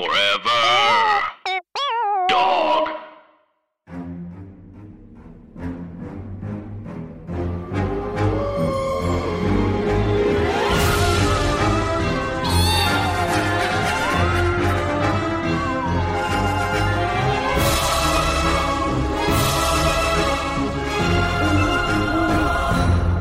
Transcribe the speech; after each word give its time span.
Forever. 0.00 0.60
Dog. 2.30 2.88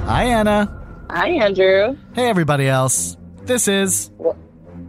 Hi, 0.08 0.24
Anna. 0.24 0.72
Hi, 1.10 1.28
Andrew. 1.28 1.98
Hey, 2.14 2.30
everybody 2.30 2.70
else. 2.70 3.18
This 3.44 3.68
is. 3.68 4.12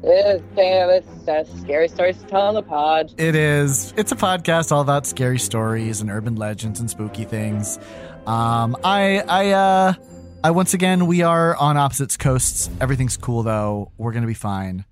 It's, 0.02 0.42
it's 0.56 1.28
uh, 1.28 1.44
scary 1.62 1.88
stories 1.88 2.18
to 2.18 2.26
tell 2.26 2.42
on 2.42 2.54
the 2.54 2.62
pod. 2.62 3.12
It 3.18 3.34
is. 3.34 3.92
It's 3.96 4.12
a 4.12 4.16
podcast 4.16 4.72
all 4.72 4.80
about 4.80 5.06
scary 5.06 5.38
stories 5.38 6.00
and 6.00 6.10
urban 6.10 6.36
legends 6.36 6.80
and 6.80 6.88
spooky 6.88 7.24
things. 7.24 7.78
Um, 8.26 8.76
I, 8.82 9.22
I, 9.28 9.50
uh, 9.50 9.94
I 10.42 10.52
once 10.52 10.72
again, 10.72 11.06
we 11.06 11.22
are 11.22 11.54
on 11.56 11.76
opposite 11.76 12.18
coasts. 12.18 12.70
Everything's 12.80 13.18
cool 13.18 13.42
though. 13.42 13.92
We're 13.98 14.12
gonna 14.12 14.26
be 14.26 14.34
fine. 14.34 14.86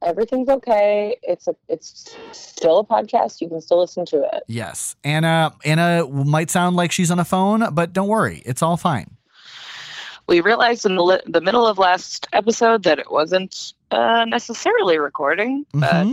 Everything's 0.00 0.48
okay. 0.48 1.16
It's 1.22 1.46
a 1.46 1.54
it's 1.68 2.16
still 2.32 2.78
a 2.78 2.84
podcast. 2.84 3.40
You 3.42 3.48
can 3.48 3.60
still 3.60 3.80
listen 3.80 4.06
to 4.06 4.22
it. 4.32 4.44
Yes, 4.48 4.96
Anna. 5.04 5.52
Anna 5.64 6.06
might 6.08 6.50
sound 6.50 6.76
like 6.76 6.90
she's 6.90 7.10
on 7.10 7.18
a 7.18 7.24
phone, 7.24 7.74
but 7.74 7.92
don't 7.92 8.08
worry, 8.08 8.42
it's 8.46 8.62
all 8.62 8.78
fine. 8.78 9.16
We 10.28 10.40
realized 10.40 10.86
in 10.86 10.94
the, 10.96 11.02
li- 11.02 11.20
the 11.26 11.40
middle 11.40 11.66
of 11.66 11.78
last 11.78 12.28
episode 12.32 12.84
that 12.84 12.98
it 12.98 13.10
wasn't 13.10 13.74
uh, 13.92 14.24
necessarily 14.24 14.98
recording, 14.98 15.66
but 15.72 16.06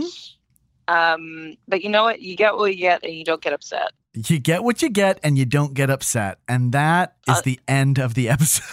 um, 0.88 1.56
but 1.68 1.82
you 1.82 1.88
know 1.88 2.02
what? 2.04 2.20
You 2.20 2.36
get 2.36 2.56
what 2.56 2.72
you 2.74 2.80
get, 2.80 3.02
and 3.04 3.12
you 3.12 3.24
don't 3.24 3.40
get 3.40 3.52
upset. 3.52 3.92
You 4.14 4.38
get 4.38 4.64
what 4.64 4.82
you 4.82 4.88
get, 4.88 5.20
and 5.22 5.38
you 5.38 5.46
don't 5.46 5.74
get 5.74 5.88
upset, 5.90 6.38
and 6.48 6.72
that 6.72 7.14
is 7.28 7.38
Uh, 7.38 7.42
the 7.44 7.60
end 7.68 7.98
of 7.98 8.14
the 8.14 8.28
episode. 8.34 8.64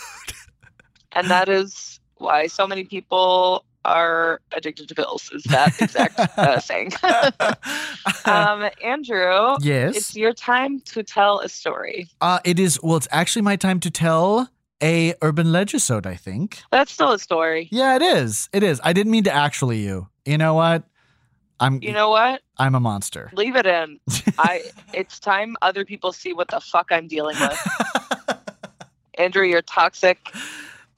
And 1.14 1.30
that 1.30 1.50
is 1.50 2.00
why 2.18 2.48
so 2.48 2.68
many 2.68 2.84
people 2.84 3.64
are 3.86 4.42
addicted 4.52 4.90
to 4.90 4.96
pills. 4.96 5.30
Is 5.34 5.44
that 5.44 5.80
exact 5.82 6.20
uh, 6.38 6.60
saying? 6.70 6.92
um, 8.26 8.70
Andrew, 8.84 9.56
yes. 9.62 9.96
it's 9.96 10.16
your 10.16 10.34
time 10.34 10.82
to 10.82 11.04
tell 11.04 11.40
a 11.40 11.50
story. 11.50 12.10
Uh, 12.20 12.40
it 12.44 12.60
is. 12.60 12.80
Well, 12.84 12.98
it's 12.98 13.08
actually 13.12 13.44
my 13.44 13.56
time 13.56 13.80
to 13.82 13.90
tell 13.90 14.50
a 14.82 15.14
urban 15.22 15.48
legisode. 15.48 16.06
I 16.06 16.16
think. 16.16 16.62
That's 16.72 16.92
still 16.92 17.12
a 17.12 17.20
story. 17.20 17.68
Yeah, 17.72 17.96
it 17.96 18.02
is. 18.02 18.50
It 18.54 18.64
is. 18.64 18.80
I 18.84 18.94
didn't 18.94 19.12
mean 19.12 19.24
to 19.26 19.34
actually 19.34 19.80
you. 19.80 20.08
You 20.26 20.38
know 20.38 20.54
what? 20.54 20.84
I'm. 21.60 21.82
You 21.82 21.94
know 21.94 22.10
what? 22.10 22.42
I'm 22.58 22.76
a 22.76 22.80
monster. 22.80 23.30
Leave 23.34 23.56
it 23.56 23.66
in. 23.66 24.00
I. 24.38 24.64
It's 24.94 25.20
time 25.20 25.56
other 25.62 25.86
people 25.86 26.12
see 26.14 26.34
what 26.34 26.50
the 26.50 26.60
fuck 26.60 26.88
I'm 26.92 27.08
dealing 27.08 27.38
with. 27.40 27.68
Andrew, 29.18 29.44
you're 29.44 29.64
toxic 29.64 30.20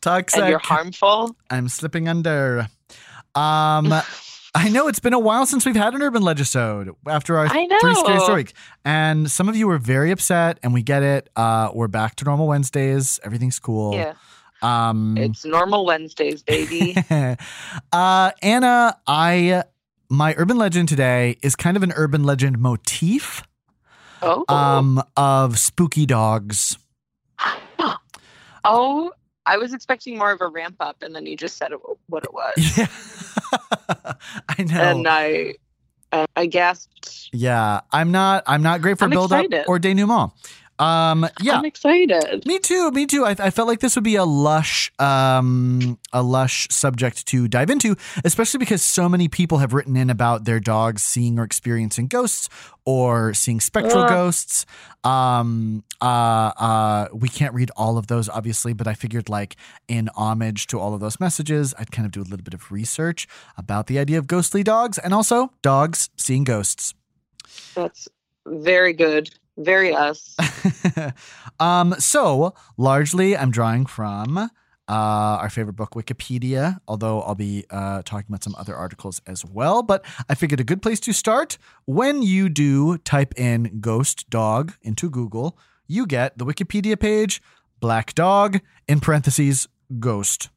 Toxic. 0.02 0.40
and 0.40 0.50
you're 0.50 0.60
harmful. 0.60 1.36
I'm 1.50 1.70
slipping 1.70 2.08
under. 2.08 2.68
Um, 3.36 3.94
I 4.56 4.70
know 4.70 4.88
it's 4.88 5.00
been 5.00 5.14
a 5.14 5.20
while 5.20 5.46
since 5.46 5.66
we've 5.66 5.76
had 5.76 5.94
an 5.94 6.02
urban 6.02 6.24
legisode 6.24 6.96
after 7.08 7.38
our 7.38 7.48
three 7.48 7.96
scary 7.96 8.20
stories, 8.20 8.54
and 8.84 9.30
some 9.30 9.48
of 9.48 9.56
you 9.56 9.68
were 9.68 9.78
very 9.78 10.12
upset, 10.12 10.60
and 10.64 10.74
we 10.74 10.82
get 10.82 11.04
it. 11.04 11.30
Uh, 11.36 11.70
we're 11.74 11.88
back 11.88 12.16
to 12.16 12.26
normal 12.26 12.48
Wednesdays. 12.48 13.20
Everything's 13.24 13.60
cool. 13.60 13.94
Yeah, 13.94 14.14
Um. 14.62 15.18
it's 15.18 15.46
normal 15.46 15.86
Wednesdays, 15.86 16.42
baby. 16.42 16.96
uh, 17.92 18.32
Anna, 18.42 18.98
I 19.06 19.64
my 20.10 20.34
urban 20.38 20.58
legend 20.58 20.90
today 20.90 21.38
is 21.44 21.56
kind 21.56 21.78
of 21.78 21.84
an 21.84 21.92
urban 21.96 22.24
legend 22.24 22.58
motif 22.58 23.44
Oh, 24.22 24.44
um, 24.50 25.02
of 25.16 25.60
spooky 25.60 26.06
dogs. 26.08 26.78
oh, 28.66 29.12
I 29.50 29.58
was 29.58 29.74
expecting 29.74 30.18
more 30.18 30.32
of 30.32 30.42
a 30.42 30.48
ramp 30.48 30.76
up, 30.80 31.02
and 31.02 31.16
then 31.16 31.26
you 31.26 31.36
just 31.36 31.58
said 31.58 31.72
what 32.08 32.24
it 32.24 32.34
was, 32.34 32.54
Yeah, 32.78 32.88
I 34.50 34.64
know. 34.64 34.82
and 34.82 35.08
I, 35.08 35.56
I, 36.12 36.26
I 36.36 36.46
gasped. 36.46 37.30
yeah, 37.34 37.82
I'm 37.92 38.12
not. 38.12 38.44
I'm 38.46 38.62
not 38.62 38.82
great 38.82 39.00
for 39.00 39.06
I'm 39.06 39.12
build 39.12 39.34
up 39.34 39.46
or 39.68 39.80
denouement. 39.80 40.32
Um, 40.80 41.28
yeah, 41.42 41.58
I'm 41.58 41.66
excited. 41.66 42.46
Me 42.46 42.58
too. 42.58 42.90
Me 42.92 43.06
too. 43.06 43.26
I, 43.26 43.36
I 43.38 43.50
felt 43.50 43.68
like 43.68 43.82
this 43.82 43.96
would 43.96 44.04
be 44.06 44.16
a 44.16 44.24
lush, 44.24 44.92
um, 44.98 46.00
a 46.14 46.24
lush 46.24 46.70
subject 46.72 47.28
to 47.28 47.50
dive 47.50 47.70
into, 47.70 47.98
especially 48.24 48.60
because 48.60 48.82
so 48.82 49.10
many 49.10 49.28
people 49.28 49.58
have 49.58 49.74
written 49.74 49.98
in 49.98 50.10
about 50.10 50.46
their 50.46 50.62
dogs 50.62 51.04
seeing 51.04 51.38
or 51.38 51.44
experiencing 51.44 52.08
ghosts 52.08 52.48
or 52.86 53.34
seeing 53.34 53.60
spectral 53.60 54.04
Ugh. 54.04 54.10
ghosts. 54.10 54.66
Um, 55.04 55.84
uh, 56.02 56.52
uh, 56.58 57.08
we 57.14 57.28
can't 57.28 57.54
read 57.54 57.72
all 57.76 57.98
of 57.98 58.08
those, 58.08 58.30
obviously, 58.30 58.72
but 58.72 58.88
I 58.88 58.94
figured, 58.94 59.28
like, 59.28 59.58
in 59.90 60.10
homage 60.16 60.68
to 60.68 60.80
all 60.80 60.94
of 60.94 61.02
those 61.02 61.20
messages, 61.20 61.74
I'd 61.78 61.92
kind 61.92 62.06
of 62.06 62.14
do 62.14 62.22
a 62.22 62.24
little 62.24 62.44
bit 62.44 62.54
of 62.54 62.72
research 62.72 63.28
about 63.58 63.88
the 63.88 64.00
idea 64.00 64.18
of 64.18 64.28
ghostly 64.28 64.64
dogs 64.64 64.98
and 64.98 65.14
also 65.14 65.52
dogs 65.62 66.10
seeing 66.16 66.46
ghosts. 66.46 66.94
That's 67.76 68.08
very 68.48 68.94
good. 68.94 69.30
Very 69.60 69.94
us. 69.94 70.38
um, 71.60 71.94
so 72.00 72.54
largely, 72.78 73.36
I'm 73.36 73.52
drawing 73.52 73.86
from 73.86 74.38
uh, 74.38 74.48
our 74.88 75.50
favorite 75.50 75.74
book, 75.74 75.92
Wikipedia. 75.92 76.80
Although 76.88 77.22
I'll 77.22 77.36
be 77.36 77.66
uh, 77.70 78.02
talking 78.04 78.26
about 78.30 78.42
some 78.42 78.56
other 78.58 78.74
articles 78.74 79.22
as 79.28 79.44
well. 79.44 79.84
But 79.84 80.06
I 80.30 80.36
figured 80.36 80.62
a 80.62 80.64
good 80.64 80.82
place 80.82 81.02
to 81.02 81.14
start 81.14 81.58
when 81.86 82.22
you 82.22 82.48
do 82.48 83.00
type 83.00 83.34
in 83.38 83.80
"ghost 83.82 84.30
dog" 84.30 84.74
into 84.82 85.10
Google, 85.10 85.58
you 85.88 86.08
get 86.08 86.38
the 86.38 86.46
Wikipedia 86.46 86.98
page, 86.98 87.42
"black 87.82 88.16
dog" 88.16 88.62
in 88.88 89.02
parentheses 89.02 89.68
ghost. 90.00 90.50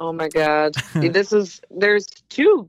Oh 0.00 0.12
my 0.12 0.28
god. 0.28 0.74
this 0.94 1.32
is 1.32 1.62
there's 1.70 2.06
two 2.28 2.68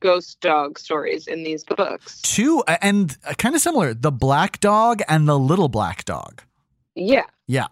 ghost 0.00 0.40
dog 0.40 0.78
stories 0.78 1.26
in 1.26 1.42
these 1.44 1.64
books. 1.64 2.20
Two 2.22 2.62
and 2.82 3.16
kind 3.38 3.54
of 3.54 3.60
similar, 3.60 3.94
the 3.94 4.12
black 4.12 4.60
dog 4.60 5.00
and 5.08 5.28
the 5.28 5.38
little 5.38 5.68
black 5.68 6.04
dog. 6.04 6.42
Yeah. 6.94 7.24
Yeah. 7.46 7.66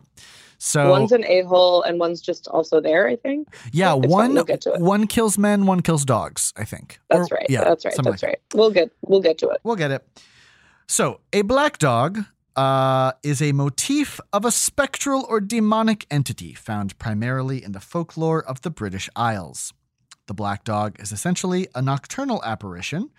So 0.58 0.88
One's 0.90 1.12
an 1.12 1.24
a-hole 1.24 1.82
and 1.82 1.98
one's 2.00 2.22
just 2.22 2.48
also 2.48 2.80
there, 2.80 3.06
I 3.06 3.16
think. 3.16 3.54
Yeah, 3.72 3.96
It's 3.96 4.06
one 4.06 4.32
we'll 4.34 4.44
get 4.44 4.62
to 4.62 4.72
it. 4.72 4.80
one 4.80 5.06
kills 5.06 5.36
men, 5.36 5.66
one 5.66 5.80
kills 5.82 6.04
dogs. 6.06 6.52
I 6.56 6.64
think 6.64 6.98
That's 7.10 7.30
Or- 7.30 7.34
right. 7.36 7.46
Yeah, 7.50 7.64
that's 7.64 7.84
right. 7.84 7.94
That's 7.96 8.22
like 8.22 8.22
right. 8.22 8.38
We'll 8.54 8.70
get 8.70 8.90
we'll 9.02 9.20
get 9.20 9.36
to 9.38 9.48
it. 9.50 9.60
We'll 9.62 9.76
get 9.76 9.90
it. 9.90 10.06
So, 10.86 11.20
a 11.32 11.42
black 11.42 11.78
dog 11.78 12.18
uh, 12.56 13.12
is 13.22 13.42
a 13.42 13.52
motif 13.52 14.20
of 14.32 14.44
a 14.44 14.50
spectral 14.50 15.26
or 15.28 15.40
demonic 15.40 16.06
entity 16.10 16.54
found 16.54 16.98
primarily 16.98 17.62
in 17.64 17.72
the 17.72 17.80
folklore 17.80 18.42
of 18.42 18.60
the 18.62 18.70
British 18.70 19.08
Isles. 19.16 19.72
The 20.26 20.34
black 20.34 20.64
dog 20.64 20.96
is 21.00 21.12
essentially 21.12 21.68
a 21.74 21.82
nocturnal 21.82 22.42
apparition, 22.44 23.10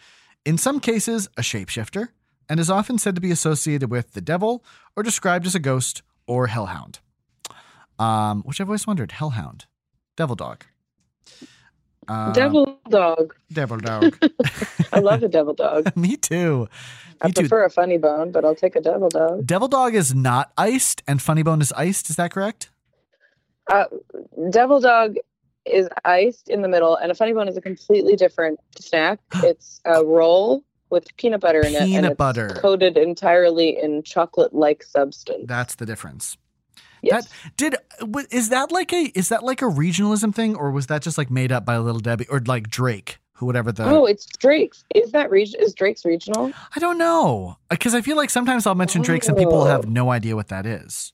in 0.44 0.58
some 0.58 0.80
cases, 0.80 1.28
a 1.38 1.42
shapeshifter, 1.42 2.10
and 2.50 2.60
is 2.60 2.70
often 2.70 2.98
said 2.98 3.16
to 3.16 3.22
be 3.22 3.32
associated 3.32 3.92
with 3.92 4.14
the 4.14 4.22
devil 4.22 4.64
or 4.96 5.04
described 5.04 5.46
as 5.46 5.56
a 5.56 5.60
ghost 5.60 6.02
or 6.28 6.48
hellhound. 6.48 7.00
Um, 7.98 8.42
which 8.44 8.60
I've 8.60 8.68
always 8.68 8.86
wondered 8.88 9.12
hellhound, 9.14 9.66
devil 10.18 10.36
dog. 10.36 10.66
Um, 12.08 12.34
devil 12.34 12.78
dog. 12.90 13.36
devil 13.52 13.78
dog. 13.92 14.18
I 14.92 15.00
love 15.00 15.24
a 15.24 15.28
devil 15.28 15.54
dog. 15.54 15.96
Me 15.98 16.18
too. 16.18 16.68
I 17.22 17.28
Me 17.28 17.34
too. 17.34 17.42
prefer 17.44 17.64
a 17.66 17.70
funny 17.70 17.98
bone, 17.98 18.32
but 18.32 18.44
I'll 18.44 18.56
take 18.56 18.76
a 18.76 18.82
devil 18.82 19.10
dog. 19.10 19.46
Devil 19.48 19.68
Dog 19.70 19.96
is 19.96 20.14
not 20.14 20.52
iced, 20.58 21.02
and 21.08 21.22
Funny 21.22 21.42
Bone 21.44 21.62
is 21.62 21.72
iced. 21.74 22.10
Is 22.10 22.16
that 22.18 22.32
correct? 22.32 22.70
Uh, 23.72 23.86
devil 24.52 24.80
dog 24.80 25.16
is 25.66 25.88
iced 26.04 26.50
in 26.50 26.62
the 26.62 26.68
middle, 26.68 26.96
and 26.96 27.12
a 27.12 27.16
funny 27.16 27.34
bone 27.34 27.48
is 27.48 27.58
a 27.58 27.62
completely 27.62 28.16
different 28.16 28.60
snack. 28.80 29.20
It's 29.44 29.82
a 29.86 30.04
roll 30.04 30.64
with 30.92 31.08
peanut 31.18 31.42
butter 31.42 31.62
in 31.62 31.74
it, 31.74 31.80
Peanut 31.86 32.18
butter. 32.18 32.50
coated 32.62 32.96
entirely 32.98 33.78
in 33.82 34.04
chocolate-like 34.04 34.84
substance. 34.84 35.46
That's 35.48 35.76
the 35.76 35.86
difference. 35.86 36.38
yes. 37.02 37.28
Did 37.58 37.76
is 38.32 38.50
that 38.50 38.72
like 38.72 38.94
a 38.94 39.12
is 39.16 39.30
that 39.30 39.44
like 39.44 39.62
a 39.62 39.66
regionalism 39.66 40.34
thing, 40.34 40.56
or 40.56 40.72
was 40.72 40.88
that 40.88 41.02
just 41.02 41.18
like 41.18 41.30
made 41.32 41.52
up 41.52 41.66
by 41.66 41.78
Little 41.78 42.00
Debbie 42.02 42.28
or 42.30 42.40
like 42.46 42.70
Drake, 42.70 43.18
who 43.34 43.46
whatever 43.48 43.72
the? 43.72 43.84
oh, 43.84 44.06
it's 44.06 44.26
Drake's. 44.38 44.84
Is 44.94 45.12
that 45.12 45.30
region? 45.32 45.60
Is 45.62 45.74
Drake's 45.74 46.06
regional? 46.06 46.54
I 46.76 46.80
don't 46.80 46.98
know 47.00 47.58
because 47.70 47.96
I 47.96 48.02
feel 48.02 48.16
like 48.16 48.30
sometimes 48.30 48.66
I'll 48.68 48.76
mention 48.76 49.02
Drake's 49.02 49.28
and 49.28 49.36
people 49.38 49.62
Oh. 49.64 49.66
have 49.66 49.88
no 49.90 50.12
idea 50.12 50.36
what 50.36 50.48
that 50.50 50.66
is. 50.68 51.12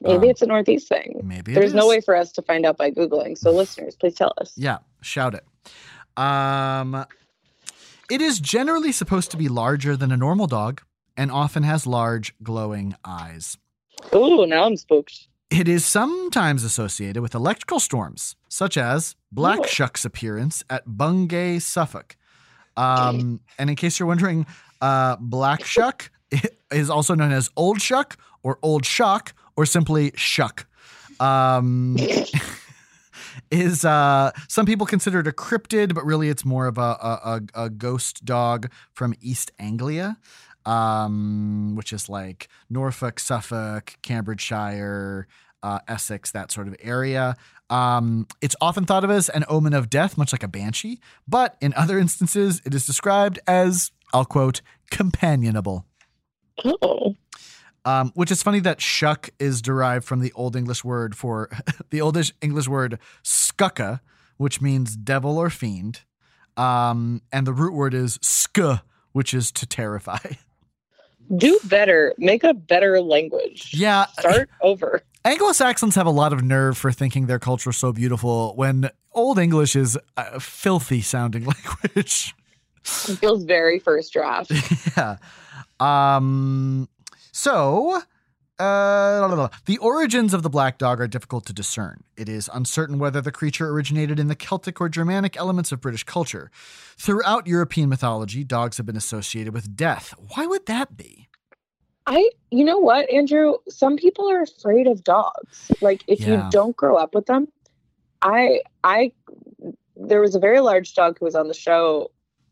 Maybe 0.00 0.26
Um, 0.26 0.30
it's 0.30 0.42
a 0.42 0.46
Northeast 0.46 0.88
thing. 0.88 1.20
Maybe 1.24 1.54
There's 1.54 1.72
no 1.74 1.86
way 1.88 2.00
for 2.00 2.14
us 2.14 2.30
to 2.32 2.42
find 2.42 2.66
out 2.66 2.76
by 2.76 2.90
Googling. 2.90 3.36
So, 3.38 3.50
listeners, 3.62 3.96
please 3.96 4.14
tell 4.14 4.32
us. 4.38 4.52
Yeah, 4.56 4.78
shout 5.00 5.34
it. 5.34 5.44
Um, 6.20 7.04
it 8.10 8.20
is 8.20 8.40
generally 8.40 8.92
supposed 8.92 9.30
to 9.32 9.36
be 9.36 9.48
larger 9.48 9.96
than 9.96 10.12
a 10.12 10.16
normal 10.16 10.46
dog 10.46 10.82
and 11.16 11.30
often 11.30 11.62
has 11.62 11.86
large 11.86 12.34
glowing 12.42 12.94
eyes. 13.04 13.56
Ooh, 14.14 14.46
now 14.46 14.64
I'm 14.64 14.76
spooked. 14.76 15.28
It 15.50 15.68
is 15.68 15.84
sometimes 15.84 16.64
associated 16.64 17.22
with 17.22 17.34
electrical 17.34 17.80
storms, 17.80 18.36
such 18.48 18.76
as 18.76 19.14
Black 19.32 19.60
Oh. 19.60 19.66
Shuck's 19.66 20.04
appearance 20.04 20.62
at 20.68 20.82
Bungay, 20.86 21.60
Suffolk. 21.60 22.16
Um, 22.76 23.40
and 23.58 23.70
in 23.70 23.76
case 23.76 23.98
you're 23.98 24.08
wondering, 24.08 24.44
uh, 24.82 25.16
Black 25.20 25.64
Shuck 25.64 26.10
is 26.70 26.90
also 26.90 27.14
known 27.14 27.32
as 27.32 27.48
Old 27.56 27.80
Shuck 27.80 28.18
or 28.42 28.58
Old 28.62 28.84
Shock 28.84 29.32
or 29.56 29.66
simply 29.66 30.12
Shuck. 30.16 30.66
Um, 31.18 31.96
is 33.50 33.84
uh, 33.84 34.32
some 34.48 34.66
people 34.66 34.86
consider 34.86 35.20
it 35.20 35.26
a 35.26 35.32
cryptid, 35.32 35.94
but 35.94 36.04
really 36.04 36.28
it's 36.28 36.44
more 36.44 36.66
of 36.66 36.78
a, 36.78 36.80
a, 36.80 37.40
a, 37.54 37.70
ghost 37.70 38.24
dog 38.24 38.70
from 38.92 39.14
East 39.20 39.52
Anglia, 39.58 40.18
um, 40.64 41.74
which 41.74 41.92
is 41.92 42.08
like 42.08 42.48
Norfolk, 42.68 43.20
Suffolk, 43.20 43.96
Cambridgeshire, 44.02 45.26
uh, 45.62 45.78
Essex, 45.88 46.30
that 46.32 46.50
sort 46.50 46.68
of 46.68 46.76
area. 46.80 47.36
Um, 47.70 48.26
it's 48.40 48.56
often 48.60 48.84
thought 48.84 49.04
of 49.04 49.10
as 49.10 49.28
an 49.28 49.44
omen 49.48 49.74
of 49.74 49.90
death, 49.90 50.16
much 50.16 50.32
like 50.32 50.42
a 50.42 50.48
banshee, 50.48 51.00
but 51.26 51.56
in 51.60 51.74
other 51.74 51.98
instances, 51.98 52.62
it 52.64 52.74
is 52.74 52.86
described 52.86 53.38
as, 53.46 53.90
I'll 54.12 54.24
quote, 54.24 54.60
companionable. 54.90 55.84
Oh. 56.64 57.14
Um, 57.86 58.10
which 58.14 58.32
is 58.32 58.42
funny 58.42 58.58
that 58.60 58.80
shuck 58.80 59.30
is 59.38 59.62
derived 59.62 60.04
from 60.04 60.18
the 60.18 60.32
Old 60.32 60.56
English 60.56 60.82
word 60.82 61.16
for 61.16 61.48
the 61.90 62.00
oldish 62.00 62.32
English 62.42 62.66
word 62.66 62.98
scucca, 63.22 64.02
which 64.38 64.60
means 64.60 64.96
devil 64.96 65.38
or 65.38 65.50
fiend. 65.50 66.00
Um, 66.56 67.22
and 67.32 67.46
the 67.46 67.52
root 67.52 67.74
word 67.74 67.94
is 67.94 68.18
sk, 68.22 68.58
which 69.12 69.32
is 69.32 69.52
to 69.52 69.66
terrify. 69.66 70.18
Do 71.36 71.58
better. 71.64 72.12
Make 72.18 72.42
a 72.44 72.54
better 72.54 73.00
language. 73.00 73.70
Yeah, 73.72 74.06
Start 74.18 74.50
over. 74.60 75.02
Anglo 75.24 75.52
Saxons 75.52 75.94
have 75.94 76.06
a 76.06 76.10
lot 76.10 76.32
of 76.32 76.42
nerve 76.42 76.76
for 76.76 76.90
thinking 76.92 77.26
their 77.26 77.38
culture 77.40 77.70
is 77.70 77.76
so 77.76 77.92
beautiful 77.92 78.54
when 78.56 78.90
Old 79.12 79.38
English 79.38 79.74
is 79.76 79.98
a 80.16 80.38
filthy 80.40 81.00
sounding 81.02 81.44
language. 81.44 82.34
It 82.84 83.18
feels 83.18 83.44
very 83.44 83.78
first 83.80 84.12
draft. 84.12 84.52
yeah. 84.96 85.16
Um, 85.80 86.88
so, 87.36 88.00
uh, 88.58 89.48
the 89.66 89.76
origins 89.78 90.32
of 90.32 90.42
the 90.42 90.48
black 90.48 90.78
dog 90.78 91.00
are 91.00 91.06
difficult 91.06 91.44
to 91.46 91.52
discern. 91.52 92.02
It 92.16 92.28
is 92.28 92.48
uncertain 92.52 92.98
whether 92.98 93.20
the 93.20 93.30
creature 93.30 93.68
originated 93.68 94.18
in 94.18 94.28
the 94.28 94.34
Celtic 94.34 94.80
or 94.80 94.88
Germanic 94.88 95.36
elements 95.36 95.70
of 95.72 95.80
British 95.82 96.04
culture. 96.04 96.50
Throughout 96.96 97.46
European 97.46 97.90
mythology, 97.90 98.42
dogs 98.44 98.78
have 98.78 98.86
been 98.86 98.96
associated 98.96 99.52
with 99.52 99.76
death. 99.76 100.14
Why 100.34 100.46
would 100.46 100.64
that 100.66 100.96
be? 100.96 101.28
I, 102.06 102.30
you 102.50 102.64
know 102.64 102.78
what, 102.78 103.10
Andrew? 103.10 103.56
Some 103.68 103.96
people 103.96 104.30
are 104.30 104.42
afraid 104.42 104.86
of 104.86 105.04
dogs. 105.04 105.70
Like 105.82 106.02
if 106.06 106.20
Yeah. 106.20 106.44
you 106.44 106.50
don't 106.50 106.74
grow 106.74 106.96
up 106.96 107.14
with 107.14 107.26
them, 107.26 107.48
I, 108.22 108.62
I, 108.82 109.12
there 109.96 110.22
was 110.22 110.34
a 110.34 110.38
very 110.38 110.60
large 110.60 110.94
dog 110.94 111.18
who 111.18 111.26
was 111.26 111.34
on 111.34 111.48
the 111.48 111.54
show 111.54 112.10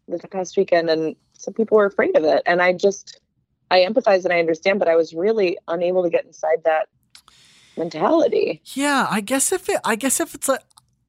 this 0.08 0.20
past 0.30 0.56
weekend, 0.58 0.90
and 0.90 1.16
some 1.38 1.54
people 1.54 1.78
were 1.78 1.86
afraid 1.86 2.14
of 2.16 2.24
it. 2.24 2.42
And 2.44 2.60
I 2.60 2.74
just, 2.74 3.20
I 3.70 3.80
empathize 3.80 4.24
and 4.24 4.32
I 4.32 4.38
understand, 4.38 4.78
but 4.78 4.88
I 4.88 4.96
was 4.96 5.14
really 5.14 5.58
unable 5.68 6.02
to 6.02 6.10
get 6.10 6.24
inside 6.24 6.58
that 6.64 6.88
mentality. 7.76 8.62
Yeah, 8.74 9.06
I 9.10 9.20
guess 9.20 9.52
if 9.52 9.68
it, 9.68 9.80
I 9.84 9.96
guess 9.96 10.20
if 10.20 10.34
it's 10.34 10.48
a, 10.48 10.58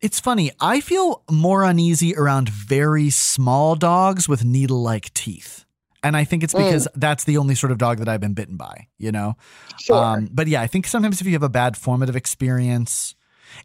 it's 0.02 0.20
funny. 0.20 0.52
I 0.60 0.82
feel 0.82 1.24
more 1.30 1.64
uneasy 1.64 2.16
around 2.16 2.50
very 2.50 3.10
small 3.10 3.76
dogs 3.76 4.28
with 4.28 4.44
needle-like 4.44 5.14
teeth, 5.14 5.66
and 6.04 6.16
I 6.18 6.24
think 6.24 6.44
it's 6.44 6.54
Mm. 6.54 6.66
because 6.66 6.88
that's 6.96 7.24
the 7.24 7.38
only 7.38 7.56
sort 7.56 7.72
of 7.72 7.78
dog 7.78 8.00
that 8.00 8.10
I've 8.10 8.22
been 8.22 8.34
bitten 8.34 8.58
by. 8.58 8.88
You 8.98 9.12
know. 9.12 9.36
Sure. 9.80 9.96
Um, 10.04 10.30
but 10.32 10.48
yeah, 10.48 10.62
I 10.62 10.68
think 10.68 10.88
sometimes 10.88 11.22
if 11.22 11.28
you 11.28 11.34
have 11.34 11.44
a 11.44 11.50
bad 11.50 11.78
formative 11.78 12.16
experience, 12.16 13.16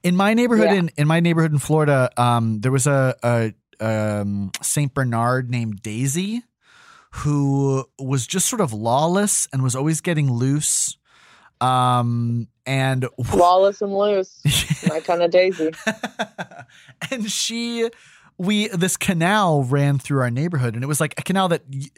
in 0.02 0.16
my 0.16 0.34
neighborhood 0.34 0.66
Yeah. 0.66 0.74
in 0.74 0.90
in 0.96 1.06
my 1.08 1.20
neighborhood 1.20 1.52
in 1.52 1.58
Florida, 1.58 2.10
um, 2.16 2.60
there 2.60 2.72
was 2.72 2.86
a, 2.86 3.14
a 3.22 3.52
um, 3.80 4.50
Saint 4.62 4.92
Bernard 4.94 5.50
named 5.50 5.82
Daisy, 5.82 6.42
who 7.12 7.84
was 7.98 8.26
just 8.26 8.48
sort 8.48 8.60
of 8.60 8.72
lawless 8.72 9.48
and 9.52 9.62
was 9.62 9.74
always 9.74 10.00
getting 10.00 10.30
loose. 10.30 10.96
Um, 11.60 12.48
and 12.64 13.06
Lawless 13.34 13.82
and 13.82 13.94
loose. 13.94 14.40
My 14.88 15.00
kind 15.00 15.22
of 15.22 15.30
daisy. 15.30 15.72
and 17.10 17.30
she 17.30 17.90
we 18.38 18.68
this 18.68 18.96
canal 18.96 19.64
ran 19.64 19.98
through 19.98 20.20
our 20.20 20.30
neighborhood 20.30 20.74
and 20.74 20.82
it 20.82 20.86
was 20.86 21.00
like 21.00 21.12
a 21.18 21.22
canal 21.22 21.48
that 21.48 21.62
y- 21.70 21.90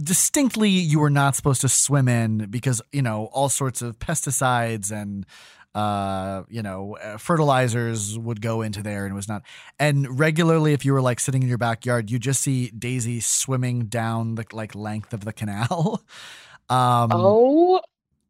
distinctly 0.00 0.70
you 0.70 0.98
were 0.98 1.10
not 1.10 1.36
supposed 1.36 1.60
to 1.60 1.68
swim 1.68 2.08
in 2.08 2.46
because 2.48 2.80
you 2.92 3.02
know 3.02 3.26
all 3.32 3.50
sorts 3.50 3.82
of 3.82 3.98
pesticides 3.98 4.90
and 4.90 5.26
uh 5.74 6.42
you 6.50 6.62
know 6.62 6.96
uh, 7.02 7.16
fertilizers 7.16 8.18
would 8.18 8.40
go 8.42 8.60
into 8.62 8.82
there 8.82 9.04
and 9.04 9.12
it 9.12 9.14
was 9.16 9.28
not 9.28 9.42
and 9.78 10.18
regularly 10.18 10.74
if 10.74 10.84
you 10.84 10.92
were 10.92 11.00
like 11.00 11.18
sitting 11.18 11.42
in 11.42 11.48
your 11.48 11.56
backyard 11.58 12.10
you 12.10 12.18
just 12.18 12.42
see 12.42 12.68
daisy 12.70 13.20
swimming 13.20 13.86
down 13.86 14.34
the 14.34 14.44
like 14.52 14.74
length 14.74 15.14
of 15.14 15.24
the 15.24 15.32
canal 15.32 16.02
um 16.68 17.10
Oh, 17.12 17.80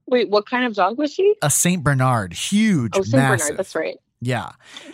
wait, 0.07 0.29
what 0.31 0.47
kind 0.47 0.65
of 0.67 0.75
dog 0.75 0.99
was 0.99 1.13
she? 1.13 1.35
a 1.43 1.51
saint 1.51 1.83
bernard 1.83 2.33
huge 2.33 2.93
Oh, 2.97 3.03
St. 3.03 3.15
massive 3.17 3.47
Bernard. 3.49 3.59
That's 3.59 3.75
right. 3.75 3.97
yeah 4.21 4.53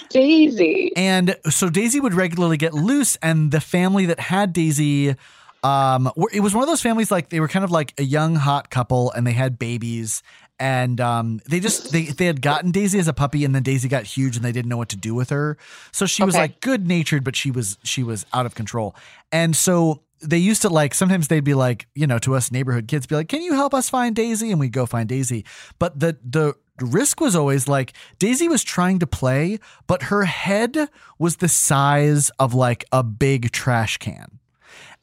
Daisy. 0.09 0.93
And 0.97 1.37
so 1.51 1.69
Daisy 1.69 2.01
would 2.01 2.15
regularly 2.15 2.57
get 2.57 2.73
loose, 2.73 3.17
and 3.23 3.51
the 3.51 3.61
family 3.61 4.07
that 4.07 4.19
had 4.19 4.53
Daisy, 4.55 5.17
um, 5.63 6.11
it 6.33 6.41
was 6.41 6.55
one 6.55 6.63
of 6.63 6.69
those 6.69 6.81
families 6.81 7.11
like 7.11 7.29
they 7.29 7.41
were 7.41 7.49
kind 7.49 7.65
of 7.65 7.71
like 7.71 7.93
a 7.99 8.03
young 8.05 8.37
hot 8.37 8.71
couple, 8.71 9.11
and 9.13 9.27
they 9.27 9.33
had 9.33 9.59
babies, 9.59 10.23
and 10.61 11.01
um, 11.01 11.41
they 11.49 11.61
just 11.61 11.93
they 11.93 12.05
they 12.05 12.27
had 12.27 12.43
gotten 12.43 12.71
Daisy 12.71 12.99
as 12.99 13.09
a 13.09 13.13
puppy, 13.13 13.45
and 13.45 13.55
then 13.55 13.63
Daisy 13.63 13.89
got 13.89 14.05
huge, 14.05 14.37
and 14.37 14.45
they 14.45 14.53
didn't 14.53 14.69
know 14.69 14.77
what 14.77 14.89
to 14.91 14.97
do 14.97 15.15
with 15.15 15.31
her. 15.31 15.57
So 15.93 16.07
she 16.07 16.25
was 16.25 16.35
Okay. 16.35 16.43
like 16.43 16.61
good 16.61 16.87
natured, 16.87 17.25
but 17.25 17.37
she 17.37 17.51
was 17.51 17.79
she 17.85 18.03
was 18.03 18.27
out 18.33 18.47
of 18.47 18.55
control, 18.55 18.95
and 19.33 19.55
so. 19.57 20.03
They 20.21 20.39
used 20.39 20.63
to 20.63 20.69
like 20.69 20.95
sometimes 20.95 21.29
they'd 21.29 21.45
be 21.45 21.55
like, 21.55 21.87
you 21.95 22.05
know, 22.05 22.19
to 22.19 22.35
us 22.35 22.51
neighborhood 22.51 22.89
kids, 22.89 23.07
be 23.07 23.15
like, 23.15 23.29
"Can 23.29 23.41
you 23.41 23.55
help 23.55 23.73
us 23.73 23.89
find 23.89 24.17
Daisy?" 24.17 24.51
And 24.51 24.59
we'd 24.59 24.73
go 24.73 24.85
find 24.85 25.09
Daisy. 25.09 25.45
But 25.79 26.01
the 26.01 26.17
the 26.29 26.55
risk 26.81 27.21
was 27.21 27.37
always 27.37 27.69
like 27.69 27.93
Daisy 28.19 28.49
was 28.49 28.65
trying 28.65 28.99
to 28.99 29.07
play, 29.07 29.61
but 29.87 30.03
her 30.11 30.25
head 30.25 30.89
was 31.21 31.37
the 31.37 31.47
size 31.47 32.31
of 32.41 32.53
like 32.53 32.85
a 32.91 33.05
big 33.05 33.53
trash 33.53 33.99
can. 33.99 34.41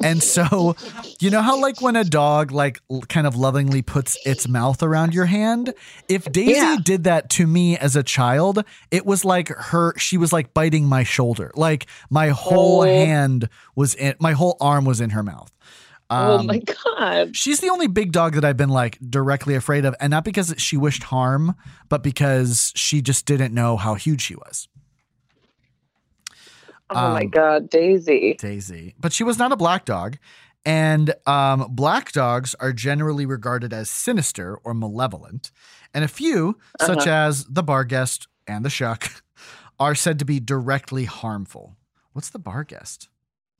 And 0.03 0.21
so, 0.21 0.75
you 1.21 1.29
know 1.29 1.41
how 1.41 1.59
like 1.62 1.81
when 1.81 1.95
a 1.95 2.03
dog 2.03 2.51
like 2.51 2.79
kind 3.07 3.25
of 3.25 3.35
lovingly 3.35 3.81
puts 3.81 4.17
its 4.25 4.47
mouth 4.47 4.83
around 4.83 5.13
your 5.13 5.25
hand? 5.25 5.73
If 6.09 6.31
Daisy 6.31 6.51
Yeah. 6.53 6.77
did 6.83 7.06
that 7.06 7.29
to 7.31 7.47
me 7.47 7.77
as 7.77 7.95
a 7.95 8.03
child, 8.03 8.63
it 8.91 9.06
was 9.06 9.23
like 9.23 9.47
her 9.50 9.94
she 9.97 10.17
was 10.17 10.33
like 10.33 10.53
biting 10.53 10.85
my 10.85 11.03
shoulder. 11.03 11.51
Like 11.56 11.88
my 12.09 12.29
whole 12.29 12.81
Oh. 12.81 12.83
hand 12.85 13.47
was 13.75 13.95
in 13.95 14.15
my 14.19 14.33
whole 14.33 14.57
arm 14.59 14.85
was 14.85 15.00
in 15.01 15.12
her 15.12 15.23
mouth. 15.23 15.51
oh 16.10 16.39
Um, 16.39 16.48
my 16.48 16.60
god. 16.60 17.36
She's 17.36 17.62
the 17.62 17.69
only 17.69 17.88
big 17.88 18.12
dog 18.12 18.34
that 18.34 18.43
I've 18.45 18.57
been 18.57 18.69
like 18.69 19.00
directly 19.10 19.55
afraid 19.55 19.86
of, 19.86 19.95
and 20.01 20.12
not 20.12 20.24
because 20.25 20.53
she 20.57 20.77
wished 20.77 21.03
harm, 21.03 21.55
but 21.89 22.03
because 22.03 22.72
she 22.75 23.01
just 23.01 23.25
didn't 23.25 23.53
know 23.53 23.77
how 23.77 23.95
huge 23.95 24.22
she 24.22 24.36
was. 24.36 24.67
Oh 26.89 27.13
my 27.13 27.22
um, 27.22 27.30
god, 27.30 27.70
Daisy. 27.70 28.36
Daisy. 28.39 28.96
But 29.00 29.13
she 29.13 29.24
was 29.24 29.39
not 29.39 29.51
a 29.51 29.56
black 29.58 29.86
dog. 29.86 30.18
And 30.68 31.13
um, 31.27 31.68
black 31.70 32.12
dogs 32.12 32.56
are 32.60 32.74
generally 32.74 33.25
regarded 33.25 33.72
as 33.72 33.89
sinister 33.89 34.58
or 34.63 34.74
malevolent. 34.74 35.51
And 35.94 36.04
a 36.04 36.08
few, 36.08 36.58
such 36.82 37.08
Uh-huh. 37.08 37.10
as 37.10 37.46
the 37.46 37.63
Barguest 37.63 38.27
and 38.48 38.65
the 38.65 38.70
Shuck, 38.70 39.24
are 39.80 39.94
said 39.96 40.18
to 40.20 40.25
be 40.25 40.39
directly 40.39 41.06
harmful. 41.06 41.75
What's 42.13 42.30
the 42.30 42.39
Barguest? 42.39 43.10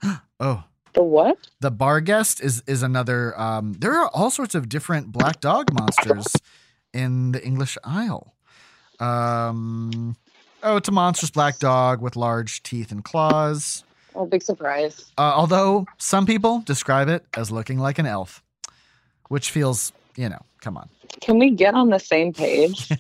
oh, 0.40 0.64
The 0.94 1.04
what? 1.04 1.38
the 1.60 1.72
Barguest 1.72 2.42
is 2.42 2.64
is 2.68 2.82
another. 2.84 3.40
Um, 3.40 3.74
there 3.74 3.94
are 3.94 4.08
all 4.10 4.30
sorts 4.32 4.56
of 4.56 4.68
different 4.70 5.12
black 5.12 5.40
dog 5.42 5.74
monsters 5.74 6.28
in 6.94 7.34
the 7.34 7.46
English 7.46 7.78
Isle. 7.84 8.34
Um, 9.00 10.16
oh, 10.66 10.78
it's 10.78 10.90
a 10.90 10.92
monstrous 10.92 11.32
black 11.32 11.60
dog 11.60 12.02
with 12.02 12.16
large 12.16 12.62
teeth 12.64 12.92
and 12.92 13.04
claws. 13.04 13.84
Oh, 14.16 14.26
big 14.26 14.42
surprise. 14.42 15.12
Uh, 15.18 15.34
although 15.36 15.86
some 15.98 16.26
people 16.26 16.62
describe 16.66 17.08
it 17.10 17.26
as 17.36 17.52
looking 17.52 17.80
like 17.80 18.00
an 18.00 18.06
elf, 18.06 18.42
which 19.30 19.52
feels, 19.52 19.92
you 20.16 20.30
know, 20.30 20.40
come 20.62 20.78
on. 20.78 20.90
Can 21.22 21.38
we 21.40 21.52
get 21.52 21.74
on 21.76 21.90
the 21.90 22.00
same 22.00 22.34
page? 22.34 22.90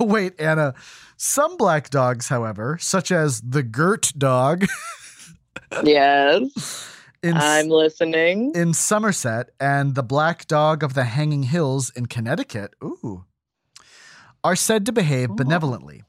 Oh, 0.00 0.04
wait, 0.06 0.40
Anna. 0.40 0.74
Some 1.18 1.56
black 1.58 1.90
dogs, 1.90 2.28
however, 2.28 2.78
such 2.80 3.12
as 3.12 3.40
the 3.42 3.62
Gurt 3.62 4.10
dog 4.16 4.64
yes. 5.84 6.88
in, 7.22 7.36
I'm 7.36 7.68
listening. 7.68 8.52
in 8.54 8.72
Somerset 8.72 9.50
and 9.60 9.94
the 9.94 10.02
black 10.02 10.46
dog 10.46 10.82
of 10.82 10.94
the 10.94 11.04
Hanging 11.04 11.42
Hills 11.44 11.90
in 11.90 12.06
Connecticut, 12.06 12.74
ooh, 12.82 13.24
are 14.42 14.56
said 14.56 14.86
to 14.86 14.92
behave 14.92 15.30
Oh. 15.32 15.34
benevolently. 15.34 16.02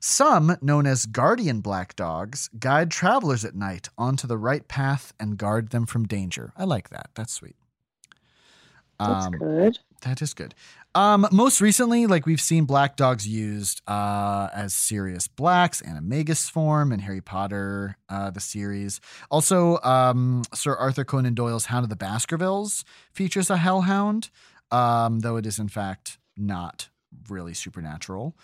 Some, 0.00 0.56
known 0.62 0.86
as 0.86 1.04
guardian 1.04 1.60
black 1.60 1.94
dogs, 1.94 2.48
guide 2.58 2.90
travelers 2.90 3.44
at 3.44 3.54
night 3.54 3.90
onto 3.98 4.26
the 4.26 4.38
right 4.38 4.66
path 4.66 5.12
and 5.20 5.36
guard 5.36 5.70
them 5.70 5.84
from 5.84 6.06
danger. 6.06 6.52
I 6.56 6.64
like 6.64 6.88
that. 6.88 7.10
That's 7.14 7.34
sweet. 7.34 7.56
That's 8.98 9.26
Um, 9.26 9.32
good. 9.32 9.78
That 10.02 10.22
is 10.22 10.32
good. 10.34 10.54
Um, 10.94 11.28
most 11.30 11.60
recently, 11.60 12.06
like 12.06 12.26
we've 12.26 12.40
seen 12.40 12.64
black 12.64 12.96
dogs 12.96 13.28
used 13.28 13.80
uh, 13.86 14.48
as 14.52 14.74
Sirius 14.74 15.28
Blacks, 15.28 15.82
Animagus 15.82 16.50
form, 16.50 16.90
in 16.92 17.00
Harry 17.00 17.20
Potter, 17.20 17.96
uh, 18.08 18.30
the 18.30 18.40
series. 18.40 19.00
Also, 19.30 19.78
um, 19.82 20.42
Sir 20.54 20.74
Arthur 20.74 21.04
Conan 21.04 21.34
Doyle's 21.34 21.66
Hound 21.66 21.84
of 21.84 21.90
the 21.90 21.96
Baskervilles 21.96 22.84
features 23.12 23.50
a 23.50 23.58
hellhound, 23.58 24.30
um, 24.70 25.20
though 25.20 25.36
it 25.36 25.46
is 25.46 25.58
in 25.58 25.68
fact 25.68 26.18
not 26.36 26.88
really 27.28 27.54
supernatural. 27.54 28.34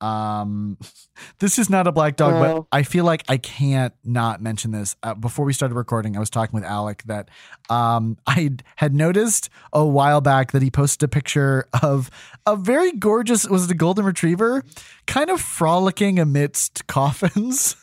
Um, 0.00 0.78
this 1.38 1.58
is 1.58 1.68
not 1.68 1.86
a 1.86 1.92
black 1.92 2.16
dog, 2.16 2.38
but 2.38 2.66
I 2.72 2.82
feel 2.82 3.04
like 3.04 3.24
I 3.28 3.36
can't 3.36 3.94
not 4.04 4.40
mention 4.42 4.70
this. 4.70 4.96
Uh, 5.02 5.14
before 5.14 5.44
we 5.44 5.52
started 5.52 5.74
recording, 5.74 6.16
I 6.16 6.20
was 6.20 6.30
talking 6.30 6.54
with 6.54 6.64
Alec 6.64 7.02
that 7.06 7.28
um, 7.68 8.16
I 8.26 8.50
had 8.76 8.94
noticed 8.94 9.50
a 9.72 9.84
while 9.84 10.20
back 10.20 10.52
that 10.52 10.62
he 10.62 10.70
posted 10.70 11.02
a 11.04 11.08
picture 11.08 11.66
of 11.82 12.10
a 12.46 12.56
very 12.56 12.92
gorgeous, 12.92 13.48
was 13.48 13.64
it 13.64 13.70
a 13.70 13.74
golden 13.74 14.04
retriever, 14.04 14.64
kind 15.06 15.30
of 15.30 15.40
frolicking 15.40 16.18
amidst 16.18 16.86
coffins. 16.88 17.76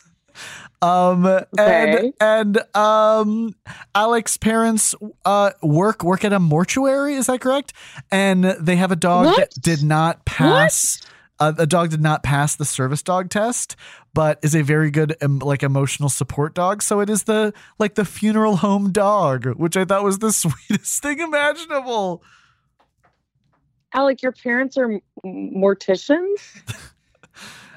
Um 0.82 1.24
Okay. 1.24 2.12
and 2.18 2.58
and 2.60 2.76
um 2.76 3.54
Alex's 3.94 4.36
parents 4.36 4.94
uh 5.24 5.52
work 5.62 6.04
work 6.04 6.24
at 6.26 6.34
a 6.34 6.38
mortuary, 6.38 7.14
is 7.14 7.26
that 7.28 7.40
correct? 7.40 7.72
And 8.10 8.44
they 8.44 8.76
have 8.76 8.92
a 8.92 8.96
dog 8.96 9.24
What? 9.26 9.36
that 9.38 9.62
did 9.62 9.82
not 9.82 10.26
pass 10.26 11.00
uh, 11.38 11.52
a 11.58 11.66
dog 11.66 11.90
did 11.90 12.00
not 12.00 12.22
pass 12.22 12.56
the 12.56 12.64
service 12.64 13.02
dog 13.02 13.30
test, 13.30 13.76
but 14.14 14.38
is 14.42 14.54
a 14.54 14.62
very 14.62 14.90
good 14.90 15.16
um, 15.22 15.38
like 15.38 15.62
emotional 15.62 16.08
support 16.08 16.54
dog. 16.54 16.82
So 16.82 17.00
it 17.00 17.10
is 17.10 17.24
the 17.24 17.52
like 17.78 17.94
the 17.94 18.04
funeral 18.04 18.56
home 18.56 18.92
dog, 18.92 19.46
which 19.56 19.76
I 19.76 19.84
thought 19.84 20.04
was 20.04 20.18
the 20.18 20.32
sweetest 20.32 21.02
thing 21.02 21.20
imaginable. 21.20 22.22
Alec, 23.92 24.22
your 24.22 24.32
parents 24.32 24.76
are 24.76 24.92
m- 24.92 25.00
morticians. 25.24 26.36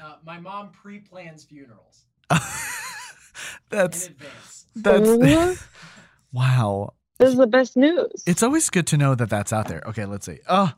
Uh, 0.02 0.14
my 0.24 0.40
mom 0.40 0.70
pre-plans 0.70 1.44
funerals 1.44 2.06
that's 3.68 4.06
in 4.06 4.16
that's 4.74 5.08
wow. 6.32 6.94
this 7.18 7.30
is 7.30 7.36
the 7.36 7.46
best 7.46 7.76
news. 7.76 8.22
It's 8.26 8.42
always 8.42 8.70
good 8.70 8.86
to 8.88 8.96
know 8.96 9.14
that 9.14 9.28
that's 9.28 9.52
out 9.52 9.68
there. 9.68 9.82
Okay, 9.88 10.06
let's 10.06 10.24
see. 10.24 10.38
Oh, 10.48 10.72